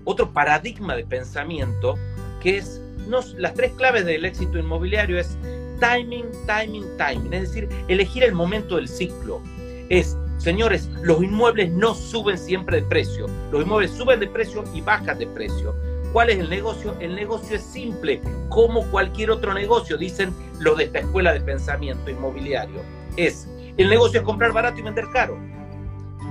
[0.05, 1.95] otro paradigma de pensamiento
[2.43, 5.37] que es, no, las tres claves del éxito inmobiliario es
[5.81, 9.43] timing, timing, timing, es decir, elegir el momento del ciclo.
[9.89, 14.81] Es, señores, los inmuebles no suben siempre de precio, los inmuebles suben de precio y
[14.81, 15.75] bajan de precio
[16.17, 16.97] ¿Cuál es el negocio?
[16.99, 22.11] El negocio es simple, como cualquier otro negocio, dicen los de esta escuela de pensamiento
[22.11, 22.81] inmobiliario.
[23.19, 25.39] Es, el negocio es comprar barato y vender caro.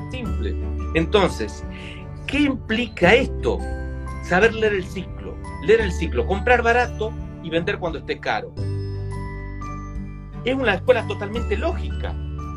[0.10, 0.56] Simple.
[0.96, 1.64] Entonces,
[2.26, 3.60] ¿qué implica esto?
[4.24, 5.36] Saber leer el ciclo.
[5.68, 8.56] Leer el ciclo, comprar barato y vender cuando esté caro.
[10.46, 12.16] Es una escuela totalmente lógica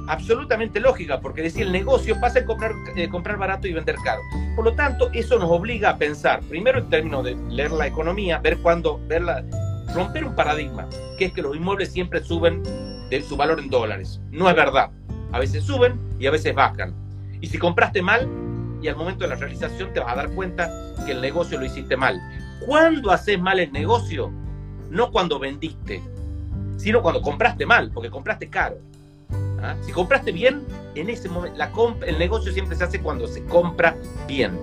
[0.09, 4.23] absolutamente lógica, porque decir el negocio pasa en comprar, eh, comprar barato y vender caro.
[4.57, 8.39] Por lo tanto, eso nos obliga a pensar, primero en términos de leer la economía,
[8.39, 9.23] ver cuándo, ver
[9.95, 12.63] romper un paradigma, que es que los inmuebles siempre suben
[13.11, 14.21] de su valor en dólares.
[14.31, 14.91] No es verdad.
[15.33, 16.95] A veces suben y a veces bajan.
[17.41, 18.29] Y si compraste mal,
[18.83, 20.71] y al momento de la realización te vas a dar cuenta
[21.05, 22.21] que el negocio lo hiciste mal.
[22.65, 24.31] ¿Cuándo haces mal el negocio?
[24.91, 26.03] No cuando vendiste,
[26.77, 28.79] sino cuando compraste mal, porque compraste caro.
[29.63, 29.77] ¿Ah?
[29.83, 30.65] Si compraste bien,
[30.95, 31.59] en ese momento,
[32.07, 34.59] el negocio siempre se hace cuando se compra bien.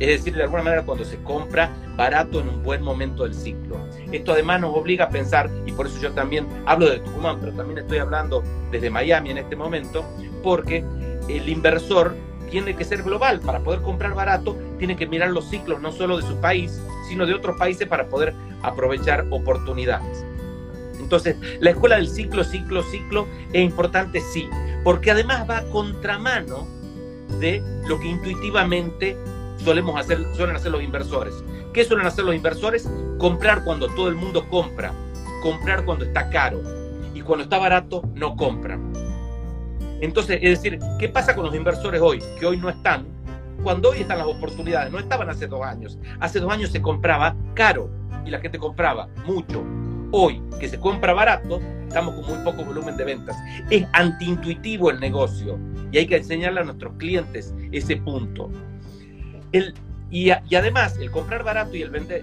[0.00, 3.78] Es decir, de alguna manera cuando se compra barato en un buen momento del ciclo.
[4.12, 7.52] Esto además nos obliga a pensar, y por eso yo también hablo de Tucumán, pero
[7.52, 10.04] también estoy hablando desde Miami en este momento,
[10.42, 10.84] porque
[11.28, 12.14] el inversor
[12.50, 13.40] tiene que ser global.
[13.40, 17.26] Para poder comprar barato, tiene que mirar los ciclos no solo de su país, sino
[17.26, 20.24] de otros países para poder aprovechar oportunidades.
[21.08, 24.46] Entonces, la escuela del ciclo, ciclo, ciclo es importante, sí,
[24.84, 26.68] porque además va a contramano
[27.40, 29.16] de lo que intuitivamente
[29.64, 31.32] solemos hacer, suelen hacer los inversores.
[31.72, 32.86] ¿Qué suelen hacer los inversores?
[33.16, 34.92] Comprar cuando todo el mundo compra,
[35.42, 36.60] comprar cuando está caro
[37.14, 38.92] y cuando está barato no compran.
[40.02, 42.22] Entonces, es decir, ¿qué pasa con los inversores hoy?
[42.38, 43.06] Que hoy no están,
[43.62, 45.98] cuando hoy están las oportunidades, no estaban hace dos años.
[46.20, 47.88] Hace dos años se compraba caro
[48.26, 49.64] y la gente compraba mucho.
[50.10, 53.36] Hoy, que se compra barato, estamos con muy poco volumen de ventas.
[53.70, 55.58] Es antiintuitivo el negocio
[55.92, 58.50] y hay que enseñarle a nuestros clientes ese punto.
[59.52, 59.74] El,
[60.10, 62.22] y, además, el comprar barato y el vender,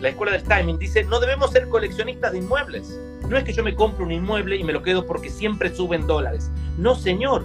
[0.00, 3.00] la escuela del timing dice, no debemos ser coleccionistas de inmuebles.
[3.28, 6.06] No es que yo me compre un inmueble y me lo quedo porque siempre suben
[6.06, 6.50] dólares.
[6.76, 7.44] No, señor.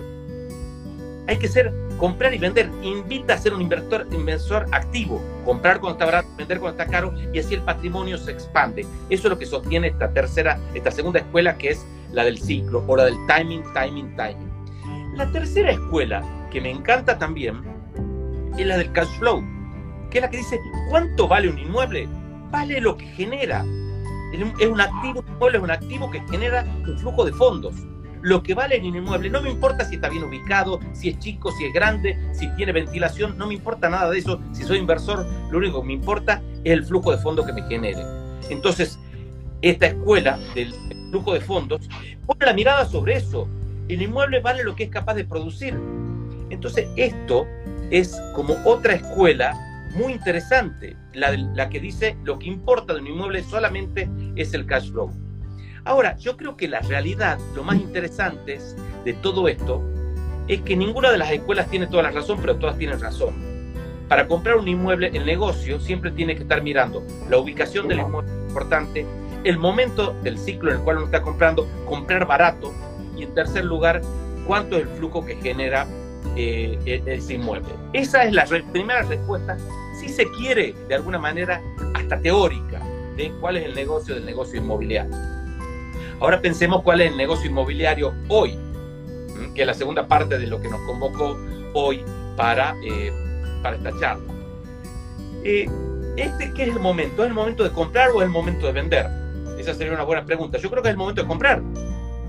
[1.32, 2.70] Hay que ser comprar y vender.
[2.84, 5.22] Invita a ser un inversor, inversor activo.
[5.46, 8.82] Comprar cuando está barato, vender cuando está caro y así el patrimonio se expande.
[9.10, 12.84] Eso es lo que sostiene esta tercera, esta segunda escuela que es la del ciclo
[12.86, 14.52] o la del timing, timing, timing.
[15.16, 17.64] La tercera escuela que me encanta también
[18.58, 19.42] es la del cash flow
[20.10, 22.10] que es la que dice, ¿cuánto vale un inmueble?
[22.52, 23.66] Vale lo que genera.
[24.60, 27.76] Es un activo, un inmueble es un activo que genera un flujo de fondos.
[28.22, 31.52] Lo que vale en inmueble, no me importa si está bien ubicado, si es chico,
[31.52, 34.40] si es grande, si tiene ventilación, no me importa nada de eso.
[34.52, 37.64] Si soy inversor, lo único que me importa es el flujo de fondos que me
[37.64, 38.02] genere.
[38.50, 39.00] Entonces,
[39.62, 40.74] esta escuela del
[41.10, 41.90] flujo de fondos
[42.26, 43.48] pone la mirada sobre eso.
[43.88, 45.74] El inmueble vale lo que es capaz de producir.
[46.50, 47.48] Entonces, esto
[47.90, 49.54] es como otra escuela
[49.96, 54.66] muy interesante, la, la que dice lo que importa de un inmueble solamente es el
[54.66, 55.12] cash flow.
[55.84, 58.60] Ahora, yo creo que la realidad, lo más interesante
[59.04, 59.82] de todo esto,
[60.48, 63.34] es que ninguna de las escuelas tiene toda la razón, pero todas tienen razón.
[64.08, 68.32] Para comprar un inmueble, el negocio siempre tiene que estar mirando la ubicación del inmueble
[68.48, 69.06] importante,
[69.44, 72.74] el momento del ciclo en el cual uno está comprando, comprar barato
[73.18, 74.02] y en tercer lugar,
[74.46, 75.88] cuánto es el flujo que genera
[76.36, 77.74] eh, e, ese inmueble.
[77.94, 79.58] Esa es la primera respuesta
[80.00, 81.62] si se quiere, de alguna manera,
[81.94, 82.82] hasta teórica,
[83.16, 85.16] de cuál es el negocio del negocio inmobiliario.
[86.22, 88.56] Ahora pensemos cuál es el negocio inmobiliario hoy,
[89.56, 91.36] que es la segunda parte de lo que nos convocó
[91.74, 92.06] hoy
[92.38, 93.12] para, eh,
[93.64, 94.32] para esta charla.
[95.44, 95.68] Eh,
[96.18, 97.24] este, ¿Qué es el momento?
[97.24, 99.08] ¿Es el momento de comprar o es el momento de vender?
[99.58, 100.60] Esa sería una buena pregunta.
[100.60, 101.64] Yo creo que es el momento de comprar.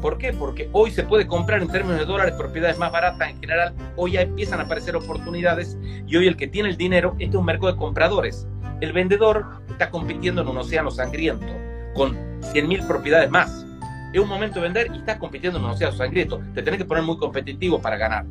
[0.00, 0.32] ¿Por qué?
[0.32, 3.74] Porque hoy se puede comprar en términos de dólares propiedades más baratas en general.
[3.96, 5.76] Hoy ya empiezan a aparecer oportunidades
[6.06, 8.46] y hoy el que tiene el dinero, este es un mercado de compradores.
[8.80, 11.52] El vendedor está compitiendo en un océano sangriento
[11.94, 13.66] con 100.000 propiedades más.
[14.12, 16.40] Es un momento de vender y está compitiendo en un océano sangriento.
[16.54, 18.24] Te tenés que poner muy competitivo para ganar.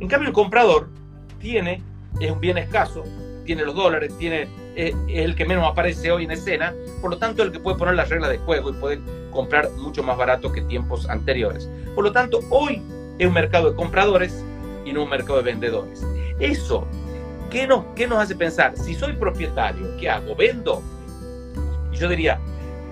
[0.00, 0.88] En cambio, el comprador
[1.38, 1.82] tiene,
[2.20, 3.04] es un bien escaso,
[3.44, 7.18] tiene los dólares, tiene, eh, es el que menos aparece hoy en escena, por lo
[7.18, 9.00] tanto, el que puede poner las reglas de juego y puede
[9.30, 11.70] comprar mucho más barato que tiempos anteriores.
[11.94, 12.82] Por lo tanto, hoy
[13.18, 14.44] es un mercado de compradores
[14.84, 16.04] y no un mercado de vendedores.
[16.40, 16.86] Eso,
[17.50, 18.76] ¿qué nos, qué nos hace pensar?
[18.76, 20.34] Si soy propietario, ¿qué hago?
[20.34, 20.82] ¿Vendo?
[21.92, 22.40] Y yo diría,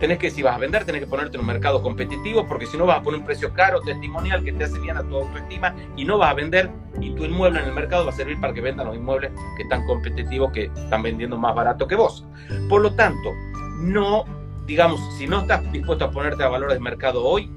[0.02, 2.76] tenés que, si vas a vender, tenés que ponerte en un mercado competitivo, porque si
[2.76, 5.76] no vas a poner un precio caro, testimonial, que te hace bien a tu autoestima,
[5.94, 8.52] y no vas a vender, y tu inmueble en el mercado va a servir para
[8.52, 12.26] que vendan los inmuebles que están competitivos, que están vendiendo más barato que vos.
[12.68, 13.30] Por lo tanto,
[13.78, 14.24] no
[14.66, 17.48] digamos, si no estás dispuesto a ponerte a valores de mercado hoy,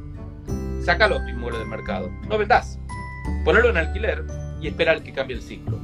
[0.84, 2.12] sácalo tu inmueble del mercado.
[2.30, 2.80] No vendas.
[3.44, 4.24] Ponelo en alquiler
[4.62, 5.80] y esperar que cambie el ciclo.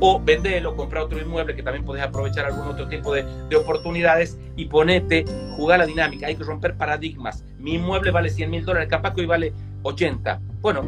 [0.00, 4.38] O vendelo, compra otro inmueble que también podés aprovechar algún otro tipo de, de oportunidades
[4.56, 5.24] y ponete,
[5.56, 6.26] jugar la dinámica.
[6.26, 7.44] Hay que romper paradigmas.
[7.58, 9.52] Mi inmueble vale 100 mil dólares, capaz que hoy vale
[9.82, 10.40] 80.
[10.60, 10.82] Bueno,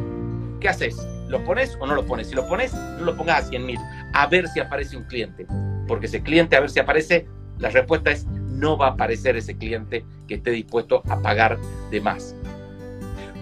[0.59, 0.97] ¿qué haces?
[1.27, 2.27] ¿Lo pones o no lo pones?
[2.27, 3.79] Si lo pones, no lo pongas a 100 mil.
[4.13, 5.45] A ver si aparece un cliente.
[5.87, 7.27] Porque ese cliente, a ver si aparece,
[7.59, 11.57] la respuesta es no va a aparecer ese cliente que esté dispuesto a pagar
[11.91, 12.35] de más.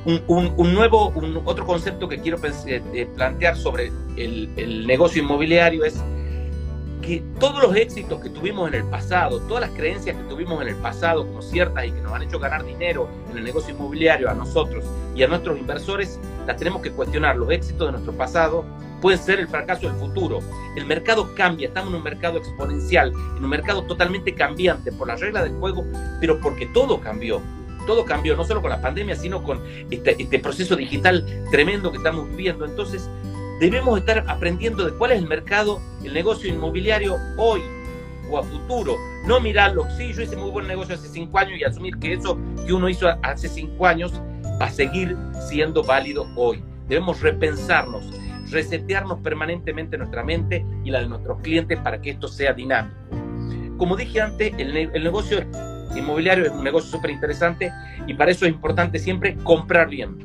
[0.06, 1.12] Un, nuevo,
[1.46, 6.00] otro concepto que quiero eh, eh, plantear sobre el, negocio inmobiliario es
[7.02, 10.68] que todos los éxitos que tuvimos en el pasado, todas las creencias que tuvimos en
[10.68, 14.30] el pasado como ciertas y que nos han hecho ganar dinero en el negocio inmobiliario
[14.30, 14.86] a nosotros
[15.16, 17.36] y a nuestros inversores, las tenemos que cuestionar.
[17.36, 18.64] Los éxitos de nuestro pasado
[19.02, 20.40] pueden ser el fracaso del futuro.
[20.76, 25.20] El mercado cambia, estamos en un mercado exponencial, en un mercado totalmente cambiante por las
[25.20, 25.84] reglas del juego,
[26.20, 27.42] pero porque todo cambió.
[27.86, 31.98] Todo cambió, no solo con la pandemia, sino con este, este proceso digital tremendo que
[31.98, 32.66] estamos viviendo.
[32.66, 33.10] Entonces,
[33.60, 37.62] debemos estar aprendiendo de cuál es el mercado, el negocio inmobiliario hoy
[38.30, 38.98] o a futuro.
[39.26, 42.38] No mirarlo, sí, yo hice muy buen negocio hace cinco años y asumir que eso
[42.66, 44.14] que uno hizo hace cinco años
[44.62, 45.16] va a seguir
[45.48, 46.64] siendo válido hoy.
[46.88, 48.06] Debemos repensarnos,
[48.52, 52.96] resetearnos permanentemente nuestra mente y la de nuestros clientes para que esto sea dinámico.
[53.78, 55.40] Como dije antes, el, el negocio
[56.00, 57.72] inmobiliario es un negocio súper interesante
[58.08, 60.18] y para eso es importante siempre comprar bien.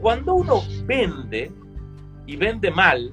[0.00, 1.50] Cuando uno vende,
[2.28, 3.10] y vende mal,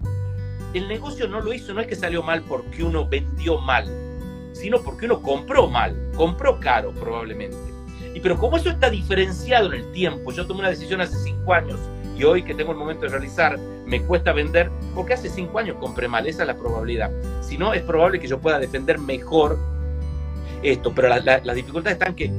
[0.74, 3.86] el negocio no lo hizo, no es que salió mal porque uno vendió mal,
[4.52, 7.58] sino porque uno compró mal, compró caro probablemente.
[8.14, 11.54] Y pero como eso está diferenciado en el tiempo, yo tomé una decisión hace cinco
[11.54, 11.80] años
[12.18, 15.78] y hoy que tengo el momento de realizar, me cuesta vender, porque hace cinco años
[15.80, 17.10] compré mal, esa es la probabilidad.
[17.42, 19.58] Si no, es probable que yo pueda defender mejor
[20.72, 22.32] esto, pero las dificultades están que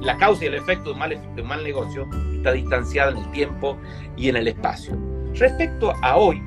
[0.00, 3.18] la causa y el efecto de un, mal, de un mal negocio está distanciada en
[3.18, 3.78] el tiempo
[4.16, 4.96] y en el espacio.
[5.34, 6.42] Respecto a hoy,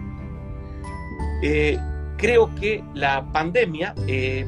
[1.43, 1.77] eh,
[2.17, 4.45] creo que la pandemia eh,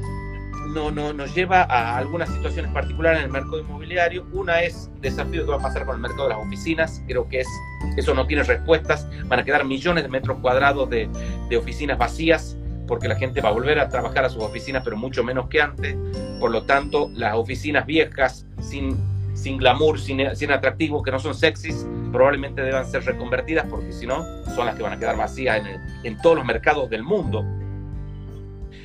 [0.73, 4.25] no, no, nos lleva a algunas situaciones particulares en el mercado inmobiliario.
[4.33, 7.03] Una es el desafío que va a pasar con el mercado de las oficinas.
[7.07, 7.47] Creo que es,
[7.97, 9.07] eso no tiene respuestas.
[9.25, 11.09] Van a quedar millones de metros cuadrados de,
[11.49, 12.57] de oficinas vacías
[12.87, 15.61] porque la gente va a volver a trabajar a sus oficinas, pero mucho menos que
[15.61, 15.95] antes.
[16.39, 18.97] Por lo tanto, las oficinas viejas, sin,
[19.33, 24.05] sin glamour, sin, sin atractivo, que no son sexys, probablemente deban ser reconvertidas porque si
[24.05, 24.23] no,
[24.55, 27.43] son las que van a quedar vacías en, en todos los mercados del mundo.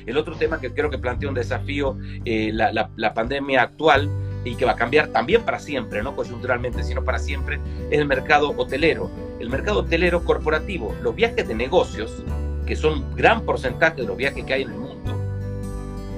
[0.05, 4.09] El otro tema que creo que plantea un desafío, eh, la, la, la, pandemia actual,
[4.43, 7.59] y que va a cambiar también para siempre, no coyunturalmente, sino para siempre,
[7.91, 9.11] es el mercado hotelero.
[9.39, 12.23] El mercado hotelero corporativo, los viajes de negocios,
[12.69, 15.19] que son gran porcentaje de los viajes que hay en el mundo,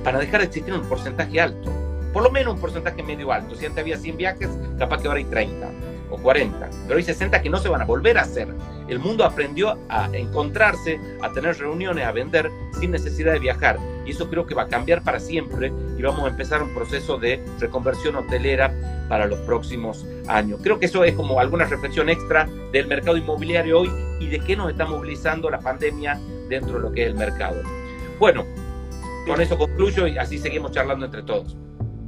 [0.04, 1.72] van a dejar de existir un porcentaje alto.
[2.12, 3.56] Por lo menos un porcentaje medio alto.
[3.56, 5.72] Si antes había 100 viajes, capaz que ahora hay 30
[6.10, 8.50] o 40, pero hay 60 que no se van a volver a hacer.
[8.90, 13.80] El mundo aprendió a encontrarse, a tener reuniones, a vender sin necesidad de viajar.
[14.06, 17.18] Y eso creo que va a cambiar para siempre y vamos a empezar un proceso
[17.18, 18.74] de reconversión hotelera
[19.08, 20.60] para los próximos años.
[20.62, 23.90] Creo que eso es como alguna reflexión extra del mercado inmobiliario hoy
[24.20, 26.20] y de qué nos está movilizando la pandemia
[26.52, 27.62] dentro de lo que es el mercado.
[28.20, 28.46] Bueno,
[29.26, 31.58] con eso concluyo y así seguimos charlando entre todos.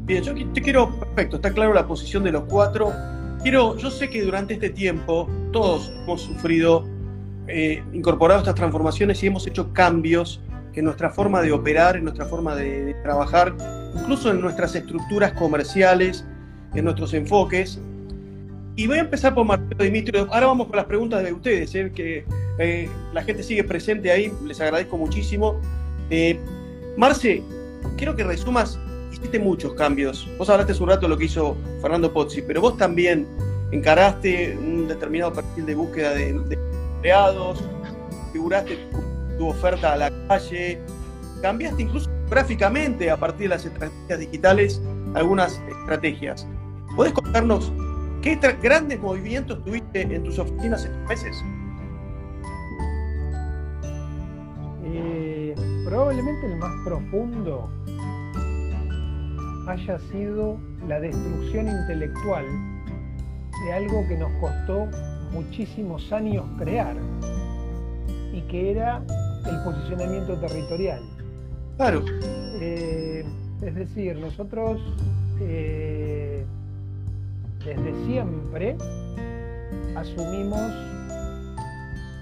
[0.06, 2.94] Bien, yo te quiero, perfecto, está claro la posición de los cuatro
[3.44, 6.88] Quiero, yo sé que durante este tiempo todos hemos sufrido,
[7.48, 10.40] eh, incorporado estas transformaciones y hemos hecho cambios
[10.74, 13.54] en nuestra forma de operar, en nuestra forma de, de trabajar,
[14.00, 16.26] incluso en nuestras estructuras comerciales,
[16.74, 17.82] en nuestros enfoques.
[18.76, 20.28] Y voy a empezar por Marcelo Dimitrio.
[20.32, 22.26] Ahora vamos con las preguntas de ustedes, eh, que
[22.58, 25.62] eh, la gente sigue presente ahí, les agradezco muchísimo.
[26.10, 26.40] Eh,
[26.98, 27.44] Marce,
[27.98, 28.80] quiero que resumas
[29.12, 30.28] hiciste muchos cambios.
[30.40, 33.28] Vos hablaste hace un rato de lo que hizo Fernando Pozzi, pero vos también
[33.72, 36.58] encaraste un determinado perfil de búsqueda de, de
[36.96, 37.64] empleados,
[38.32, 40.80] figuraste tu, tu, oferta a la calle,
[41.44, 44.82] cambiaste incluso gráficamente a partir de las estrategias digitales
[45.14, 46.48] algunas estrategias.
[46.96, 47.72] ¿Podés contarnos
[48.24, 51.44] qué grandes movimientos tuviste en tus oficinas estos meses?
[54.86, 55.54] Eh,
[55.86, 57.70] probablemente el más profundo
[59.68, 60.58] haya sido
[60.88, 62.46] la destrucción intelectual
[63.66, 64.88] de algo que nos costó
[65.34, 66.96] muchísimos años crear
[68.32, 69.04] y que era
[69.46, 71.02] el posicionamiento territorial.
[71.76, 72.04] Claro.
[72.62, 73.26] Eh,
[73.62, 74.82] es decir, nosotros
[75.42, 76.46] eh,
[78.14, 78.78] siempre
[79.96, 80.72] asumimos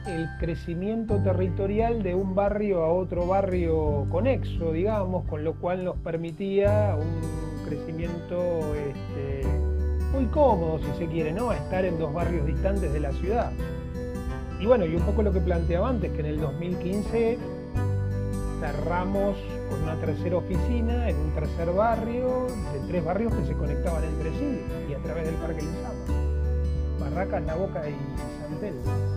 [0.07, 5.97] el crecimiento territorial de un barrio a otro barrio conexo, digamos, con lo cual nos
[5.97, 8.37] permitía un crecimiento
[8.73, 9.45] este,
[10.13, 11.51] muy cómodo, si se quiere, ¿no?
[11.51, 13.51] Estar en dos barrios distantes de la ciudad.
[14.61, 17.37] Y bueno, y un poco lo que planteaba antes, que en el 2015
[18.61, 19.35] cerramos
[19.71, 24.29] con una tercera oficina en un tercer barrio, de tres barrios que se conectaban entre
[24.31, 26.19] sí y a través del Parque Lizama.
[26.99, 27.95] Barracas, La Boca y
[28.41, 29.11] San Telmo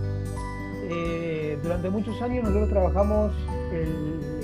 [0.90, 3.32] eh, durante muchos años nosotros trabajamos
[3.72, 4.34] el,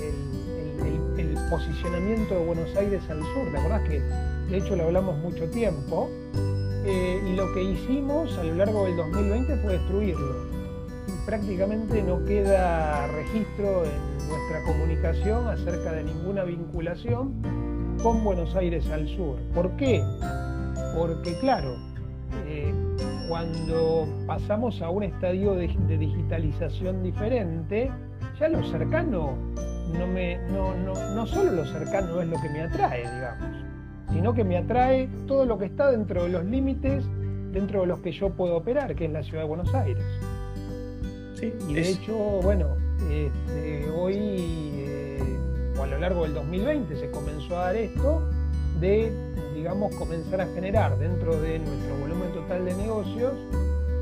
[1.49, 3.51] posicionamiento de Buenos Aires al sur.
[3.51, 6.09] ¿Te acordás que de hecho lo hablamos mucho tiempo?
[6.85, 10.35] Eh, y lo que hicimos a lo largo del 2020 fue destruirlo.
[11.25, 19.07] Prácticamente no queda registro en nuestra comunicación acerca de ninguna vinculación con Buenos Aires al
[19.09, 19.37] sur.
[19.53, 20.01] ¿Por qué?
[20.97, 21.75] Porque claro,
[22.47, 22.73] eh,
[23.27, 25.67] cuando pasamos a un estadio de,
[25.97, 27.91] digitalización diferente,
[28.39, 29.35] ya lo cercano
[29.97, 33.65] no me, no, no, no solo lo cercano es lo que me atrae, digamos,
[34.13, 37.03] sino que me atrae todo lo que está dentro de los límites
[37.51, 40.05] dentro de los que yo puedo operar, que es la ciudad de Buenos Aires.
[41.35, 42.67] Sí, y de hecho, bueno,
[43.09, 45.39] este, hoy eh,
[45.77, 48.21] o a lo largo del 2020 se comenzó a dar esto
[48.79, 49.11] de,
[49.53, 53.33] digamos, comenzar a generar dentro de nuestro volumen total de negocios,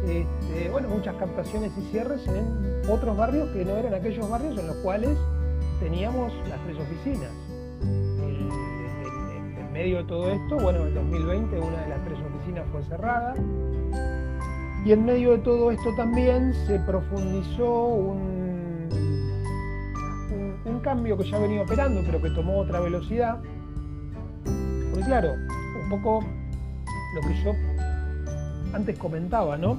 [0.05, 4.67] este, bueno, muchas captaciones y cierres en otros barrios que no eran aquellos barrios en
[4.67, 5.17] los cuales
[5.79, 7.31] teníamos las tres oficinas.
[7.81, 12.83] en medio de todo esto, bueno, en el 2020 una de las tres oficinas fue
[12.83, 13.33] cerrada.
[14.85, 18.58] Y en medio de todo esto también se profundizó un,
[20.31, 23.39] un, cambio que ya venía operando, pero que tomó otra velocidad.
[24.91, 25.33] Porque claro,
[25.83, 26.23] un poco
[27.15, 27.53] lo que yo
[28.73, 29.77] antes comentaba, ¿no?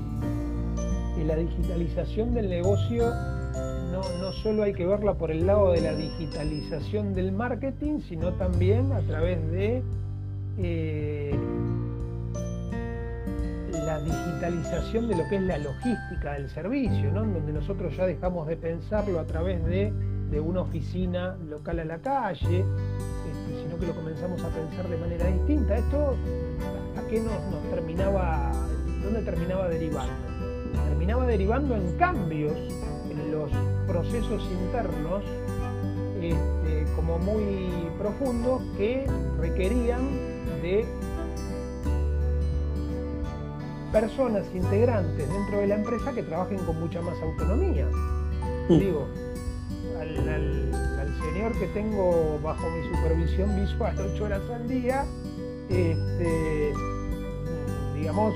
[1.16, 3.12] Que la digitalización del negocio
[3.92, 8.32] no, no, solo hay que verla por el lado de la digitalización del marketing, sino
[8.34, 9.82] también a través de
[10.58, 11.34] eh,
[13.72, 17.24] la digitalización de lo que es la logística del servicio, ¿no?
[17.24, 19.92] donde nosotros ya dejamos de pensarlo a través de,
[20.38, 25.26] una oficina local a la calle, este, sino que lo comenzamos a pensar de manera
[25.26, 25.76] distinta.
[25.76, 26.14] ¿Esto
[26.96, 28.52] a qué nos, terminaba,
[29.02, 30.12] dónde terminaba derivando?
[30.88, 32.56] Terminaba derivando en cambios
[33.10, 33.50] en los
[33.88, 35.24] procesos internos
[36.20, 37.68] este, como muy
[37.98, 39.06] profundos que
[39.40, 40.00] requerían
[40.62, 40.84] de
[43.90, 47.88] personas integrantes dentro de la empresa que trabajen con mucha más autonomía.
[48.68, 48.78] Mm.
[48.78, 49.08] Digo,
[50.28, 50.70] al,
[51.20, 55.04] señor que tengo bajo mi supervisión visual ocho horas al día,
[55.68, 56.72] este,
[57.94, 58.34] digamos,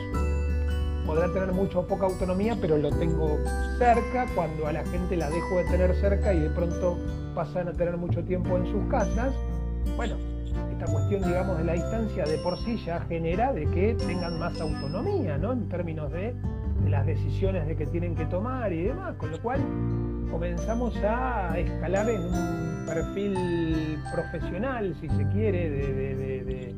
[1.07, 3.39] podrá tener mucho o poca autonomía, pero lo tengo
[3.79, 6.99] cerca cuando a la gente la dejo de tener cerca y de pronto
[7.35, 9.35] pasan a tener mucho tiempo en sus casas.
[9.97, 10.17] Bueno,
[10.73, 14.61] esta cuestión, digamos, de la distancia de por sí ya genera de que tengan más
[14.61, 15.53] autonomía, ¿no?
[15.53, 16.35] En términos de,
[16.89, 19.61] las decisiones de que tienen que tomar y demás, con lo cual
[20.35, 26.75] comenzamos a escalar en un perfil profesional, si se quiere, de, de,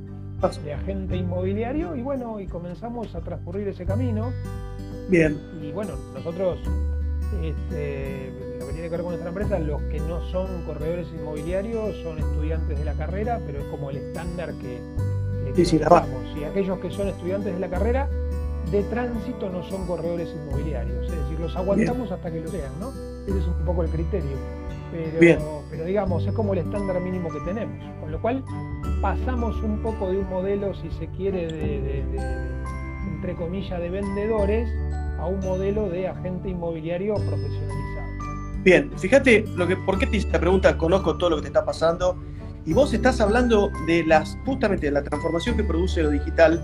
[0.62, 4.30] de agente inmobiliario y bueno, y comenzamos a transcurrir ese camino.
[5.08, 5.40] Bien.
[5.62, 6.58] Y bueno, nosotros
[7.42, 11.96] este, lo que tiene que ver con nuestra empresa, los que no son corredores inmobiliarios
[12.02, 14.82] son estudiantes de la carrera, pero es como el estándar que,
[15.54, 15.80] que sí,
[16.38, 18.06] Y aquellos que son estudiantes de la carrera
[18.70, 23.15] de tránsito no son corredores inmobiliarios, es decir, los aguantamos hasta que lo sean, ¿no?
[23.26, 24.36] Ese es un poco el criterio.
[25.18, 27.76] Pero, pero digamos, es como el estándar mínimo que tenemos.
[28.00, 28.42] Con lo cual
[29.02, 32.04] pasamos un poco de un modelo, si se quiere, de
[33.16, 34.68] entre comillas, de vendedores
[35.18, 38.06] a un modelo de agente inmobiliario profesionalizado.
[38.62, 41.48] Bien, fíjate lo que, por qué te hice esta pregunta, conozco todo lo que te
[41.48, 42.16] está pasando,
[42.64, 46.62] y vos estás hablando de las, justamente de la transformación que produce lo digital,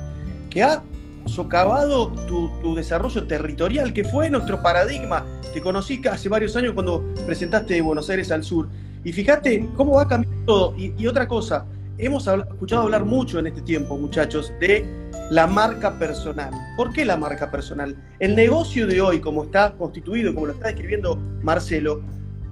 [0.51, 0.83] que ha
[1.27, 5.25] socavado tu, tu, desarrollo territorial, que fue nuestro paradigma.
[5.53, 8.69] Te conocí hace varios años cuando presentaste Buenos Aires al sur.
[9.05, 10.75] Y fíjate cómo va cambiando todo.
[10.79, 11.67] Y, otra cosa,
[11.99, 14.87] hemos escuchado hablar mucho en este tiempo, muchachos, de
[15.31, 16.53] la marca personal.
[16.77, 17.95] ¿Por qué la marca personal?
[18.19, 22.01] El negocio de hoy, como está constituido, como lo está describiendo Marcelo,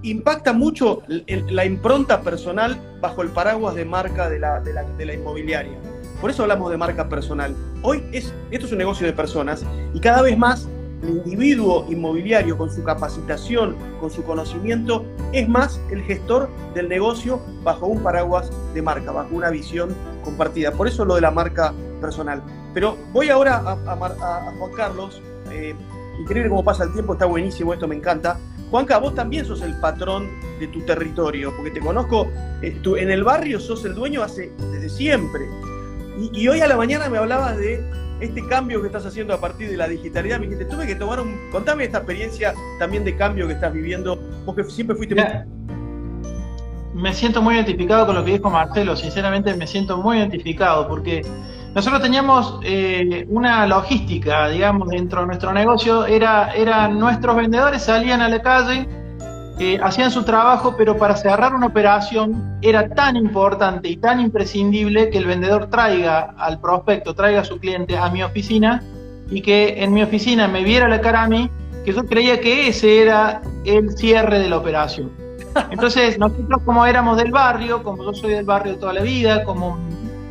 [0.02, 5.78] impacta mucho la impronta personal bajo el paraguas de marca de la, de la, inmobiliaria.
[6.20, 7.54] Por eso hablamos de marca personal.
[7.82, 10.68] Hoy es, esto es un negocio de personas y cada vez más
[11.02, 17.40] el individuo inmobiliario con su capacitación, con su conocimiento, es más el gestor del negocio
[17.62, 19.94] bajo un paraguas de marca, bajo una visión
[20.24, 20.72] compartida.
[20.72, 22.42] Por eso lo de la marca personal.
[22.74, 25.22] Pero voy ahora a, Juan Carlos.
[25.50, 25.74] Eh,
[26.20, 28.38] increíble cómo pasa el tiempo, está buenísimo, esto me encanta.
[28.70, 30.28] Juanca, vos también sos el patrón
[30.60, 32.28] de tu territorio, porque te conozco,
[32.62, 35.48] eh, en el barrio sos el dueño hace, desde siempre.
[36.32, 37.82] Y, hoy a la mañana me hablabas de
[38.20, 40.38] este cambio que estás haciendo a partir de la digitalidad.
[40.38, 41.50] Me dijiste, tuve que tomar un...
[41.50, 45.16] Contame esta experiencia también de cambio que estás viviendo, porque siempre fuiste...
[46.94, 51.22] Me siento muy identificado con lo que dijo Marcelo, sinceramente me siento muy identificado, porque
[51.74, 58.20] nosotros teníamos eh, una logística, digamos, dentro de nuestro negocio, era, eran nuestros vendedores salían
[58.20, 58.88] a la calle,
[59.62, 65.10] eh, hacían su trabajo, pero para cerrar una operación era tan importante y tan imprescindible
[65.10, 68.82] que el vendedor traiga al prospecto, traiga a su cliente a mi oficina
[69.30, 71.50] y que en mi oficina me viera la cara a mí,
[71.84, 75.10] que yo creía que ese era el cierre de la operación.
[75.70, 79.76] Entonces, nosotros como éramos del barrio, como yo soy del barrio toda la vida, como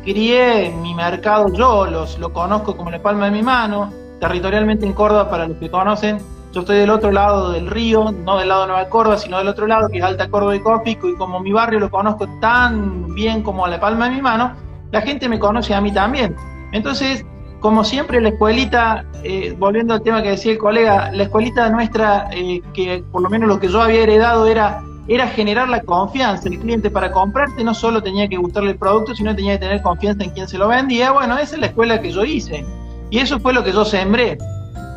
[0.02, 4.92] crié mi mercado yo, los, lo conozco como la palma de mi mano, territorialmente en
[4.92, 6.18] Córdoba, para los que conocen,
[6.52, 9.48] yo estoy del otro lado del río, no del lado de Nueva Córdoba, sino del
[9.48, 13.14] otro lado, que es Alta Córdoba y Cópico, y como mi barrio lo conozco tan
[13.14, 14.54] bien como la palma de mi mano,
[14.90, 16.34] la gente me conoce a mí también.
[16.72, 17.24] Entonces,
[17.60, 22.28] como siempre, la escuelita, eh, volviendo al tema que decía el colega, la escuelita nuestra,
[22.32, 26.48] eh, que por lo menos lo que yo había heredado era, era generar la confianza.
[26.48, 29.82] El cliente para comprarte no solo tenía que gustarle el producto, sino tenía que tener
[29.82, 31.12] confianza en quien se lo vendía.
[31.12, 32.64] Bueno, esa es la escuela que yo hice.
[33.10, 34.38] Y eso fue lo que yo sembré.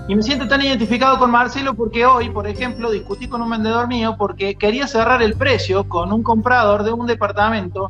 [0.08, 3.88] Y me siento tan identificado con Marcelo porque hoy, por ejemplo, discutí con un vendedor
[3.88, 7.90] mío porque quería cerrar el precio con un comprador de un departamento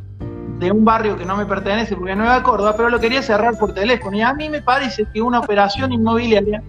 [0.59, 3.57] de un barrio que no me pertenece porque es Nueva Córdoba, pero lo quería cerrar
[3.57, 4.15] por teléfono.
[4.15, 6.61] Y a mí me parece que una operación inmobiliaria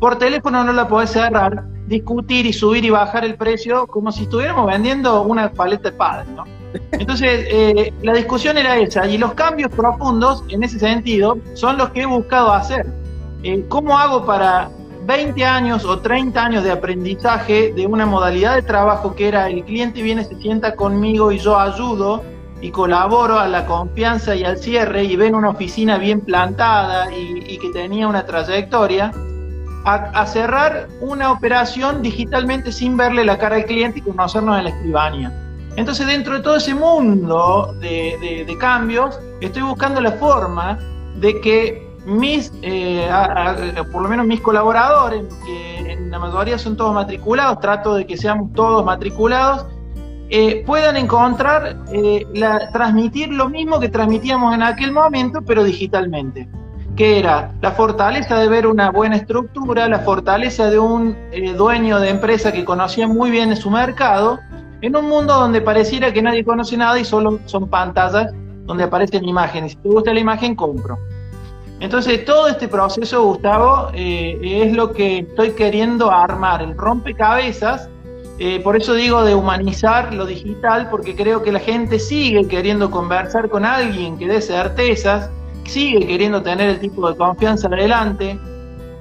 [0.00, 4.24] por teléfono no la podés cerrar, discutir y subir y bajar el precio como si
[4.24, 6.44] estuviéramos vendiendo una paleta de padres, ¿no?
[6.92, 11.90] Entonces, eh, la discusión era esa, y los cambios profundos en ese sentido son los
[11.90, 12.86] que he buscado hacer.
[13.42, 14.68] Eh, ¿Cómo hago para
[15.08, 19.64] 20 años o 30 años de aprendizaje de una modalidad de trabajo que era el
[19.64, 22.22] cliente viene, se sienta conmigo y yo ayudo
[22.60, 27.56] y colaboro a la confianza y al cierre y ven una oficina bien plantada y,
[27.56, 29.10] que tenía una trayectoria,
[29.86, 34.70] a, cerrar una operación digitalmente sin verle la cara al cliente y conocernos en la
[34.70, 35.32] escribanía.
[35.76, 40.78] Entonces dentro de todo ese mundo de, cambios, estoy buscando la forma
[41.16, 43.08] de que mis, eh,
[43.92, 48.16] por lo menos mis colaboradores, que en la mayoría son todos matriculados, trato de que
[48.16, 49.66] seamos todos matriculados,
[50.30, 52.26] eh, puedan encontrar, eh,
[52.72, 56.46] transmitir lo mismo que transmitíamos en aquel momento, pero digitalmente,
[56.96, 61.98] que era la fortaleza de ver una buena estructura, la fortaleza de un eh, dueño
[61.98, 64.38] de empresa que conocía muy bien su mercado,
[64.82, 68.30] en un mundo donde pareciera que nadie conoce nada y solo son pantallas
[68.64, 69.72] donde aparecen imágenes.
[69.72, 70.98] Si te gusta la imagen, compro.
[71.80, 77.88] Entonces, todo este proceso, Gustavo, es lo que estoy queriendo armar, el rompecabezas
[78.40, 82.88] eh, por eso digo de humanizar lo digital, porque creo que la gente sigue queriendo
[82.88, 85.28] conversar con alguien que dé certezas,
[85.64, 88.38] sigue queriendo tener el tipo de confianza adelante,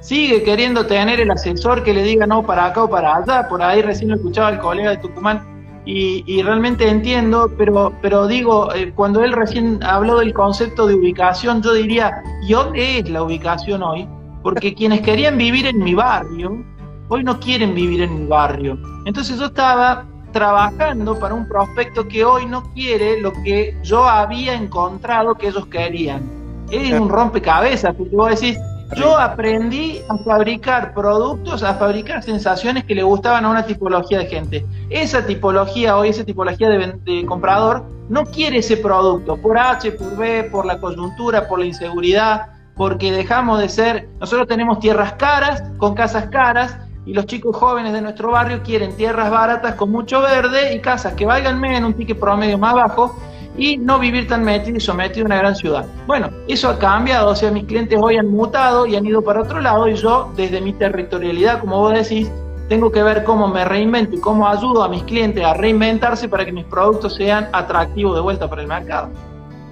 [0.01, 3.47] sigue queriendo tener el asesor que le diga no para acá o para allá.
[3.47, 5.56] Por ahí recién lo escuchaba el colega de Tucumán
[5.89, 11.61] y, realmente entiendo, pero, pero digo, eh, cuando él recién habló del concepto de ubicación,
[11.61, 14.05] yo diría, ¿y dónde es la ubicación hoy?
[14.43, 16.61] Porque quienes querían vivir en mi barrio,
[17.07, 18.77] hoy no quieren vivir en mi barrio.
[19.05, 24.55] Entonces yo estaba trabajando para un prospecto que hoy no quiere lo que yo había
[24.55, 26.21] encontrado que ellos querían.
[26.69, 28.59] Es un rompecabezas, porque vos decís,
[28.95, 34.27] yo aprendí a fabricar productos, a fabricar sensaciones que le gustaban a una tipología de
[34.27, 34.65] gente.
[34.89, 40.15] Esa tipología hoy, esa tipología de, de, comprador, no quiere ese producto por H, por
[40.15, 45.63] B, por la coyuntura, por la inseguridad, porque dejamos de ser, nosotros tenemos tierras caras,
[45.77, 50.21] con casas caras, y los chicos jóvenes de nuestro barrio quieren tierras baratas con mucho
[50.21, 53.17] verde y casas que valgan menos, un ticket promedio más bajo
[53.57, 55.85] y no vivir tan metido y sometido a una gran ciudad.
[56.05, 59.41] Bueno, eso ha cambiado, o sea, mis clientes hoy han mutado y han ido para
[59.41, 62.29] otro lado y yo, desde mi territorialidad, como vos decís,
[62.69, 66.45] tengo que ver cómo me reinvento y cómo ayudo a mis clientes a reinventarse para
[66.45, 69.09] que mis productos sean atractivos de vuelta para el mercado.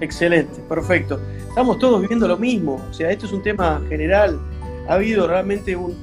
[0.00, 1.20] Excelente, perfecto.
[1.48, 4.38] Estamos todos viviendo lo mismo, o sea, esto es un tema general.
[4.88, 5.96] Ha habido realmente un,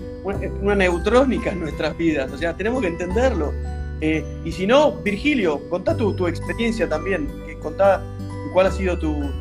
[0.61, 3.53] una neutrónica en nuestras vidas, o sea, tenemos que entenderlo.
[4.01, 7.29] Eh, y si no, Virgilio, contá tu, tu experiencia también,
[7.63, 8.03] contá
[8.53, 9.31] cuál ha sido tu,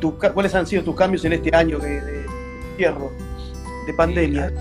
[0.00, 2.26] tu, cuáles han sido tus cambios en este año de, de
[2.76, 3.12] cierro,
[3.86, 4.52] de pandemia.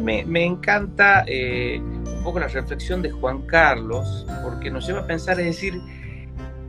[0.00, 5.06] me, me, encanta eh, un poco la reflexión de Juan Carlos, porque nos lleva a
[5.06, 5.80] pensar, es decir,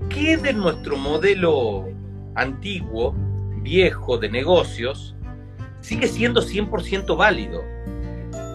[0.09, 1.87] ¿qué de nuestro modelo
[2.35, 3.15] antiguo,
[3.63, 5.15] viejo de negocios,
[5.81, 7.63] sigue siendo 100% válido?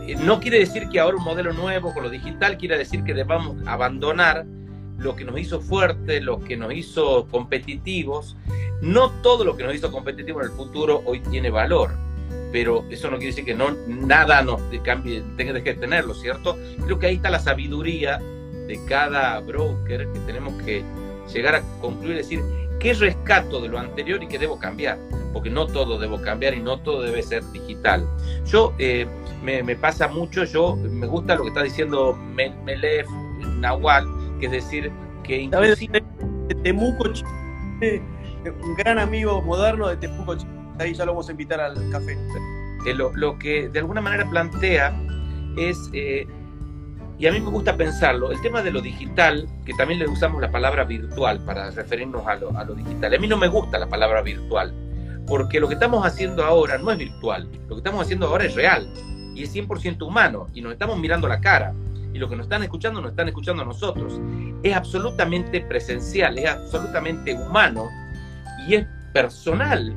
[0.07, 3.15] Eh, no quiere decir que ahora un modelo nuevo con lo digital quiera decir que
[3.15, 4.45] debamos abandonar
[5.03, 8.37] lo que nos hizo fuertes, lo que nos hizo competitivos.
[8.81, 11.91] No todo lo que nos hizo competitivos en el futuro hoy tiene valor,
[12.53, 16.59] pero eso no quiere decir que no, nada nos cambie, tenga que tenerlo, ¿cierto?
[16.85, 20.83] Creo que ahí está la sabiduría de cada broker que tenemos que
[21.33, 22.41] llegar a concluir, decir,
[22.81, 24.99] ¿qué rescato de lo anterior y qué debo cambiar?
[25.33, 28.05] Porque no todo debo cambiar y no todo debe ser digital.
[28.47, 29.07] Yo eh,
[29.43, 33.09] me, pasa mucho, yo me gusta lo que está diciendo Melef,
[33.59, 34.07] Nahual,
[34.47, 34.91] es decir,
[35.23, 36.03] que inclusive...
[36.49, 40.37] De Temuco, un gran amigo moderno de Temuco,
[40.79, 42.17] ahí ya lo vamos a invitar al café.
[42.95, 44.95] lo, que de alguna manera plantea
[45.57, 46.27] es, eh,
[47.19, 50.41] Y a mí me gusta pensarlo, el tema de lo digital, que también le usamos
[50.41, 53.15] la palabra virtual para referirnos a lo, a lo digital.
[53.15, 54.75] A mí no me gusta la palabra virtual,
[55.27, 58.55] porque lo que estamos haciendo ahora no es virtual, lo que estamos haciendo ahora es
[58.55, 58.89] real
[59.35, 61.73] y es 100% humano y nos estamos mirando la cara
[62.13, 64.21] y lo que nos están escuchando nos están escuchando a nosotros.
[64.63, 67.89] Es absolutamente presencial, es absolutamente humano
[68.67, 69.95] y es personal.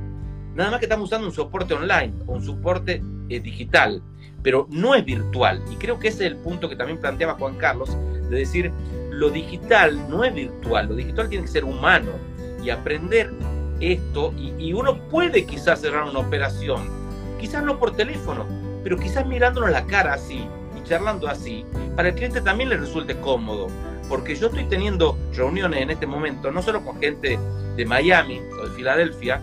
[0.55, 4.01] Nada más que estamos usando un soporte online o un soporte eh, digital,
[4.41, 5.61] pero no es virtual.
[5.72, 7.95] Y creo que ese es el punto que también planteaba Juan Carlos,
[8.30, 8.72] de decir,
[9.11, 12.11] lo digital no es virtual, lo digital tiene que ser humano
[12.63, 13.32] y aprender
[13.82, 14.34] esto.
[14.38, 16.88] Y, y uno puede quizás cerrar una operación,
[17.39, 18.45] quizás no por teléfono,
[18.84, 20.47] pero quizás mirándonos la cara así
[20.86, 21.66] charlando así,
[21.96, 23.68] para el cliente también le resulte cómodo.
[24.08, 27.40] Porque yo estoy teniendo reuniones en este momento, no solo con gente
[27.76, 29.42] de Miami o de Filadelfia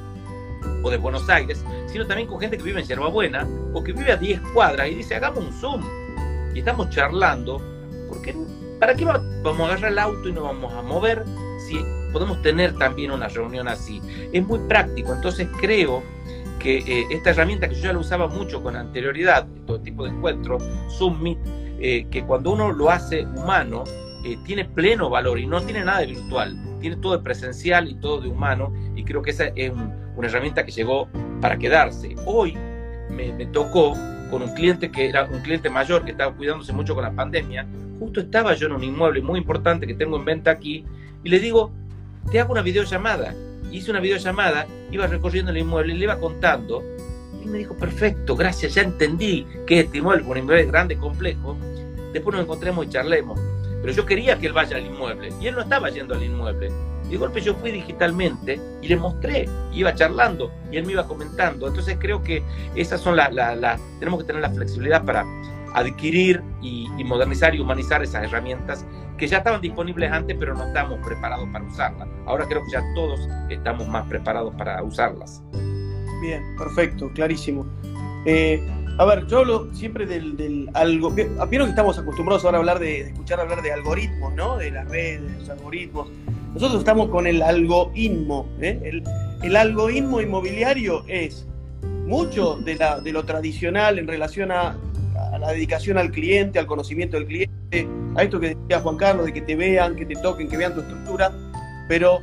[0.82, 4.12] o de Buenos Aires, sino también con gente que vive en Yerbabuena o que vive
[4.12, 5.82] a 10 cuadras y dice, hagamos un Zoom.
[6.54, 7.60] Y estamos charlando,
[8.08, 8.36] porque
[8.78, 11.24] ¿para qué vamos a agarrar el auto y nos vamos a mover
[11.66, 11.80] si
[12.12, 14.00] podemos tener también una reunión así?
[14.32, 16.02] Es muy práctico, entonces creo
[16.62, 20.10] que eh, esta herramienta que yo ya la usaba mucho con anterioridad, todo tipo de
[20.10, 20.62] encuentros,
[20.96, 21.36] Zoom
[21.80, 23.82] eh, que cuando uno lo hace humano,
[24.24, 27.94] eh, tiene pleno valor y no tiene nada de virtual, tiene todo de presencial y
[27.94, 29.72] todo de humano, y creo que esa es
[30.16, 31.08] una herramienta que llegó
[31.40, 32.14] para quedarse.
[32.24, 32.56] Hoy
[33.10, 33.94] me, me, tocó
[34.30, 37.66] con un cliente que era un cliente mayor que estaba cuidándose mucho con la pandemia,
[37.98, 40.84] justo estaba yo en un inmueble muy importante que tengo en venta aquí,
[41.24, 41.72] y le digo,
[42.30, 43.34] te hago una videollamada.
[43.72, 46.82] Hice una videollamada, iba recorriendo el inmueble y le iba contando,
[47.42, 51.56] y me dijo, perfecto, gracias, ya entendí que este inmueble, un inmueble grande, complejo,
[52.12, 53.40] después nos encontremos y charlemos.
[53.80, 56.70] Pero yo quería que él vaya al inmueble y él no estaba yendo al inmueble.
[57.10, 61.66] De golpe yo fui digitalmente y le mostré, iba charlando y él me iba comentando.
[61.66, 62.44] Entonces creo que
[62.76, 65.26] esas son las, la, la, tenemos que tener la flexibilidad para
[65.74, 68.86] adquirir y, y, modernizar y humanizar esas herramientas
[69.22, 72.08] que ya estaban disponibles antes, pero no estamos preparados para usarlas.
[72.26, 75.40] Ahora creo que ya todos estamos más preparados para usarlas.
[76.20, 77.64] Bien, perfecto, clarísimo.
[78.26, 78.60] Eh,
[78.98, 81.12] a ver, yo siempre del, del algo.
[81.12, 84.56] Vieron que estamos acostumbrados ahora a hablar de, escuchar hablar de algoritmos, ¿no?
[84.56, 86.10] De las redes, de los algoritmos.
[86.54, 88.48] Nosotros estamos con el algoritmo.
[88.60, 88.80] ¿eh?
[88.82, 89.04] El,
[89.44, 91.46] el algoritmo inmobiliario es
[92.06, 94.76] mucho de, la, de lo tradicional en relación a,
[95.42, 99.32] la dedicación al cliente, al conocimiento del cliente, a esto que decía Juan Carlos, de
[99.32, 101.32] que te vean, que te toquen, que vean tu estructura,
[101.88, 102.20] pero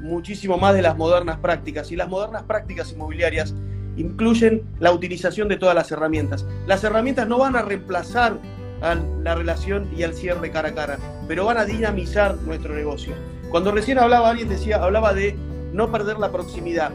[0.00, 1.92] muchísimo más de las modernas prácticas.
[1.92, 3.54] Y las modernas prácticas inmobiliarias
[3.96, 6.46] incluyen la utilización de todas las herramientas.
[6.66, 8.38] Las herramientas no van a reemplazar
[8.80, 10.98] a la relación y al cierre cara a cara,
[11.28, 13.14] pero van a dinamizar nuestro negocio.
[13.50, 15.36] Cuando recién hablaba alguien decía, hablaba de
[15.74, 16.90] no perder la proximidad.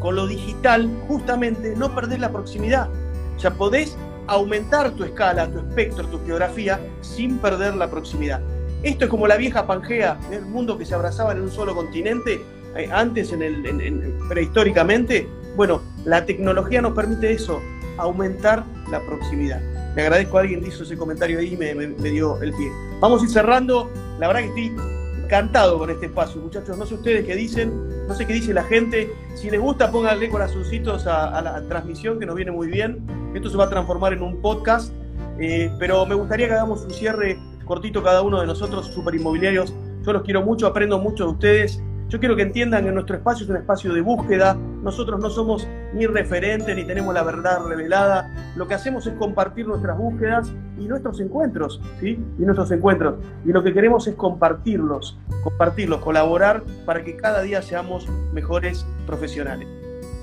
[0.00, 2.88] Con lo digital, justamente, no perder la proximidad.
[3.36, 3.96] O sea, podés
[4.28, 8.40] aumentar tu escala, tu espectro, tu geografía sin perder la proximidad.
[8.82, 12.40] Esto es como la vieja Pangea, el mundo que se abrazaba en un solo continente,
[12.76, 15.28] eh, antes en el, en, en, prehistóricamente.
[15.56, 17.60] Bueno, la tecnología nos permite eso,
[17.96, 19.60] aumentar la proximidad.
[19.96, 22.52] Le agradezco a alguien que hizo ese comentario ahí y me, me, me, dio el
[22.52, 22.70] pie.
[23.00, 23.90] Vamos a ir cerrando.
[24.20, 24.97] La verdad que estoy
[25.28, 26.78] encantado con este espacio, muchachos.
[26.78, 29.12] No sé ustedes qué dicen, no sé qué dice la gente.
[29.34, 33.06] Si les gusta, pónganle corazoncitos a, la transmisión, que nos viene muy bien.
[33.34, 34.90] Esto se va a transformar en un podcast.
[35.38, 39.74] Eh, pero me gustaría que hagamos un cierre cortito cada uno de nosotros, super inmobiliarios.
[40.02, 41.82] Yo los quiero mucho, aprendo mucho de ustedes.
[42.08, 44.54] Yo quiero que entiendan que nuestro espacio es un espacio de búsqueda.
[44.54, 48.52] Nosotros no somos ni referentes ni tenemos la verdad revelada.
[48.56, 52.18] Lo que hacemos es compartir nuestras búsquedas y nuestros encuentros, ¿sí?
[52.38, 53.16] Y nuestros encuentros.
[53.44, 59.68] Y lo que queremos es compartirlos, compartirlos, colaborar para que cada día seamos mejores profesionales.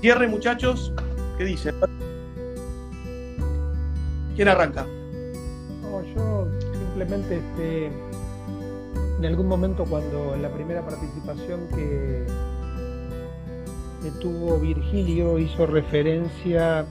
[0.00, 0.92] Cierre, muchachos.
[1.38, 1.76] ¿Qué dicen?
[4.34, 4.84] ¿Quién arranca?
[5.82, 7.92] No, yo simplemente este,
[9.18, 12.26] en algún momento cuando en la primera participación que,
[14.20, 16.86] tuvo Virgilio hizo referencia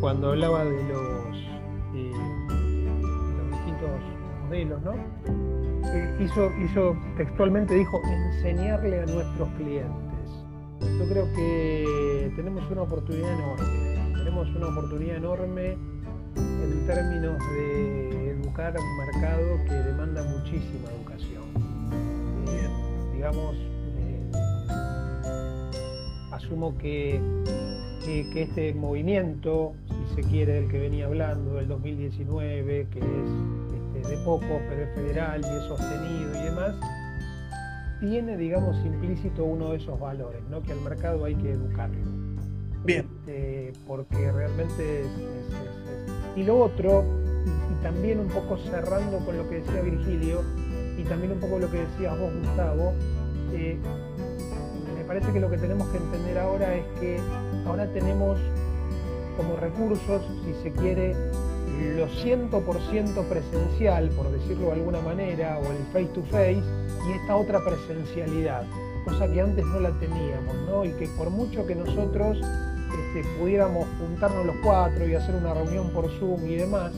[0.00, 1.36] cuando hablaba de los,
[3.50, 3.90] distintos
[4.44, 4.92] modelos, ¿no?
[5.94, 6.28] Eh,
[6.60, 10.12] hizo textualmente dijo enseñarle a nuestros clientes.
[10.80, 15.78] Yo creo que tenemos una oportunidad enorme, tenemos una oportunidad enorme
[16.36, 18.21] en términos de
[18.52, 21.42] educar a un mercado que demanda muchísima educación.
[22.48, 23.56] Eh, digamos,
[23.96, 24.30] eh,
[26.32, 27.18] asumo que,
[28.04, 33.04] que, que, este movimiento, si se quiere, del que venía hablando, del 2019, que es
[33.96, 36.74] este, de poco, pero es federal y es sostenido y demás,
[38.00, 40.62] tiene, digamos, implícito uno de esos valores, ¿no?
[40.62, 41.96] que al mercado hay que educarlo.
[42.84, 43.08] Bien.
[43.20, 49.36] Este, porque realmente es, es, es, Y lo otro, y, también un poco cerrando con
[49.36, 50.42] lo que decía Virgilio
[50.96, 52.92] y también un poco lo que decías vos, Gustavo,
[53.52, 53.76] eh,
[54.96, 57.18] me parece que lo que tenemos que entender ahora es que
[57.66, 58.38] ahora tenemos
[59.36, 61.14] como recursos, si se quiere,
[61.96, 66.62] lo 100% presencial, por decirlo de alguna manera, o el face to face,
[67.08, 68.64] y esta otra presencialidad,
[69.04, 70.84] cosa que antes no la teníamos, ¿no?
[70.84, 75.90] Y que por mucho que nosotros este, pudiéramos juntarnos los cuatro y hacer una reunión
[75.90, 76.92] por Zoom y demás,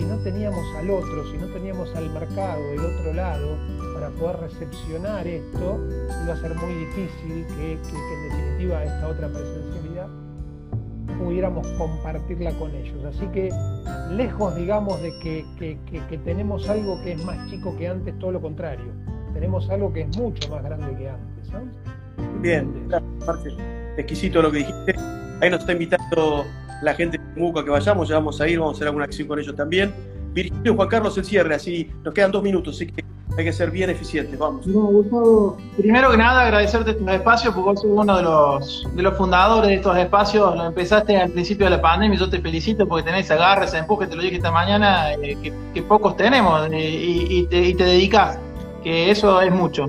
[0.00, 3.58] si no teníamos al otro, si no teníamos al mercado del otro lado
[3.92, 5.78] para poder recepcionar esto,
[6.24, 10.08] iba a ser muy difícil que, que en definitiva esta otra presencialidad
[11.18, 13.04] pudiéramos compartirla con ellos.
[13.04, 13.50] Así que
[14.10, 18.92] lejos, digamos, de que, tenemos algo que es más chico que antes, todo lo contrario.
[19.34, 21.52] Tenemos algo que es mucho más grande que antes.
[22.40, 22.88] Bien,
[23.98, 24.94] exquisito lo que dijiste.
[25.42, 26.46] Ahí nos está invitando
[26.82, 29.28] la gente de Muca que vayamos, ya vamos a ir, vamos a hacer alguna acción
[29.28, 29.92] con ellos también.
[30.32, 33.04] Virgilio Juan Carlos el cierre, así nos quedan dos minutos, así que
[33.36, 34.66] hay que ser bien eficientes, vamos.
[35.76, 39.68] primero que nada agradecerte estos espacios, porque vos sos uno de los, de los fundadores
[39.68, 43.04] de estos espacios, lo empezaste al principio de la pandemia y yo te felicito porque
[43.04, 45.36] tenés agarre, ese empuje, te lo dije esta mañana, eh,
[45.74, 48.38] que, pocos tenemos eh, y, te, y te dedicas,
[48.82, 49.88] que eso es mucho.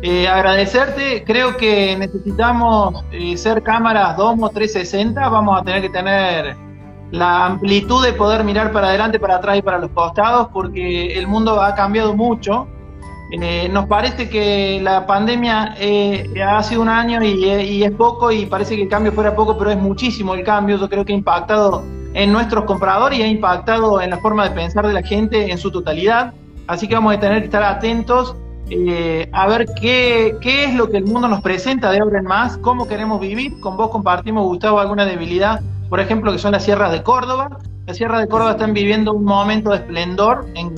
[0.00, 3.04] Eh, agradecerte, creo que necesitamos
[3.36, 6.56] ser cámaras Domo 360, vamos a tener que tener
[7.10, 11.26] la amplitud de poder mirar para adelante, para atrás y para los costados, porque el
[11.26, 12.68] mundo ha cambiado mucho
[13.30, 18.46] eh, nos parece que la pandemia eh, ha sido un año y, es poco y
[18.46, 20.78] parece que el cambio fuera poco, pero es muchísimo el cambio.
[20.78, 21.84] Yo creo que ha impactado
[22.14, 25.58] en nuestros compradores y ha impactado en la forma de pensar de la gente en
[25.58, 26.32] su totalidad.
[26.66, 28.34] Así que vamos a tener que estar atentos
[28.70, 32.58] eh, a ver qué, es lo que el mundo nos presenta de ahora en más,
[32.58, 33.58] cómo queremos vivir.
[33.60, 37.58] Con vos compartimos, Gustavo, alguna debilidad, por ejemplo, que son las sierras de Córdoba.
[37.86, 40.76] Las sierras de Córdoba están viviendo un momento de esplendor, en,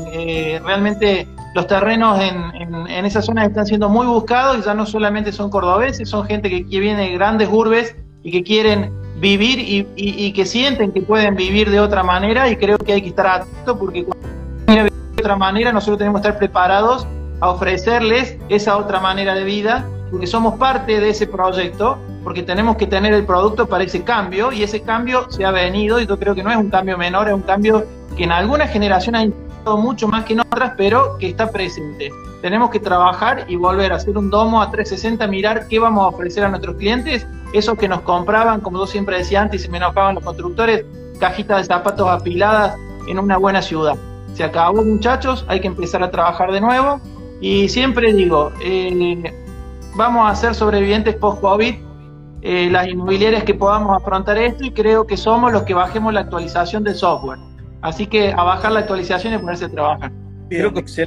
[0.65, 5.33] realmente los terrenos en, en, esa zona están siendo muy buscados y ya no solamente
[5.33, 9.59] son cordobeses, son gente que, viene de grandes urbes y que quieren vivir
[9.97, 13.27] y, que sienten que pueden vivir de otra manera y creo que hay que estar
[13.27, 17.07] atentos porque cuando de otra manera nosotros tenemos que estar preparados
[17.41, 22.77] a ofrecerles esa otra manera de vida porque somos parte de ese proyecto, porque tenemos
[22.77, 26.19] que tener el producto para ese cambio y ese cambio se ha venido y yo
[26.19, 27.87] creo que no es un cambio menor, es un cambio
[28.17, 29.25] que en alguna generación ha
[29.77, 32.11] mucho más que en otras, pero que está presente.
[32.41, 36.09] Tenemos que trabajar y volver a hacer un domo a 360, mirar qué vamos a
[36.09, 39.71] ofrecer a nuestros clientes, esos que nos compraban, como yo siempre decía antes, y se
[39.71, 40.85] me enojaban los constructores,
[41.19, 42.77] cajitas de zapatos apiladas
[43.07, 43.97] en una buena ciudad.
[44.35, 47.01] Se acabó muchachos, hay que empezar a trabajar de nuevo
[47.41, 49.33] y siempre digo, eh,
[49.95, 51.75] vamos a ser sobrevivientes post-COVID,
[52.43, 56.21] eh, las inmobiliarias que podamos afrontar esto y creo que somos los que bajemos la
[56.21, 57.39] actualización del software
[57.83, 60.13] Así que a bajar la actualización y ponerse a trabajar.
[60.49, 60.99] Creo que es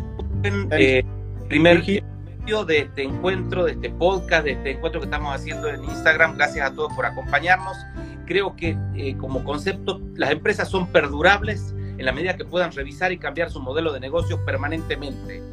[0.72, 1.04] eh,
[1.48, 5.84] primer giro de este encuentro, de este podcast, de este encuentro que estamos haciendo en
[5.84, 6.36] Instagram.
[6.36, 7.78] Gracias a todos por acompañarnos.
[8.26, 13.12] Creo que eh, como concepto las empresas son perdurables en la medida que puedan revisar
[13.12, 15.44] y cambiar su modelo de negocio permanentemente.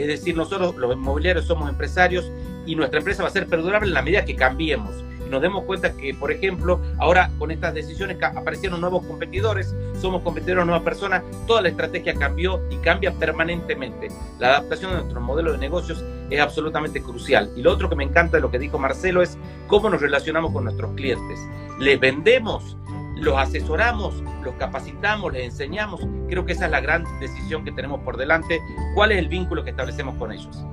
[0.00, 2.30] Es decir, nosotros los inmobiliarios somos empresarios
[2.66, 4.94] y nuestra empresa va a ser perdurable en la medida que cambiemos
[5.30, 10.66] nos demos cuenta que, por ejemplo, ahora con estas decisiones aparecieron nuevos competidores, somos competidores
[10.66, 14.08] nuevas personas, toda la estrategia cambió y cambia permanentemente.
[14.38, 17.50] La adaptación de nuestro modelo de negocios es absolutamente crucial.
[17.56, 19.38] Y lo otro que me encanta de lo que dijo Marcelo es
[19.68, 21.38] cómo nos relacionamos con nuestros clientes.
[21.78, 22.76] Les vendemos,
[23.20, 26.06] los asesoramos, los capacitamos, les enseñamos.
[26.28, 28.60] Creo que esa es la gran decisión que tenemos por delante.
[28.94, 30.64] ¿Cuál es el vínculo que establecemos con ellos?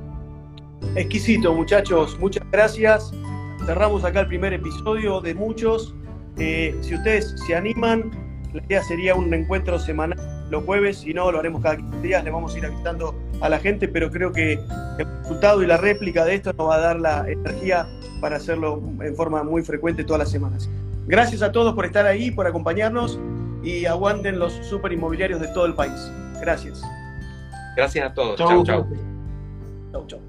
[0.96, 2.18] Exquisito, muchachos.
[2.20, 3.12] Muchas gracias
[3.66, 5.94] cerramos acá el primer episodio de muchos.
[6.38, 8.12] Eh, si ustedes se animan,
[8.54, 10.18] la idea sería un encuentro semanal
[10.50, 13.50] los jueves, si no, lo haremos cada 15 días, le vamos a ir avisando a
[13.50, 16.80] la gente, pero creo que el resultado y la réplica de esto nos va a
[16.80, 17.86] dar la energía
[18.22, 20.70] para hacerlo en forma muy frecuente todas las semanas.
[21.08, 23.20] Gracias a todos por estar ahí, por acompañarnos
[23.64, 26.12] y aguanten los super inmobiliarios de todo el país.
[26.42, 26.82] Gracias.
[27.76, 28.38] Gracias a todos.
[28.38, 28.86] Chau, chau.
[29.92, 30.20] Chau, chau.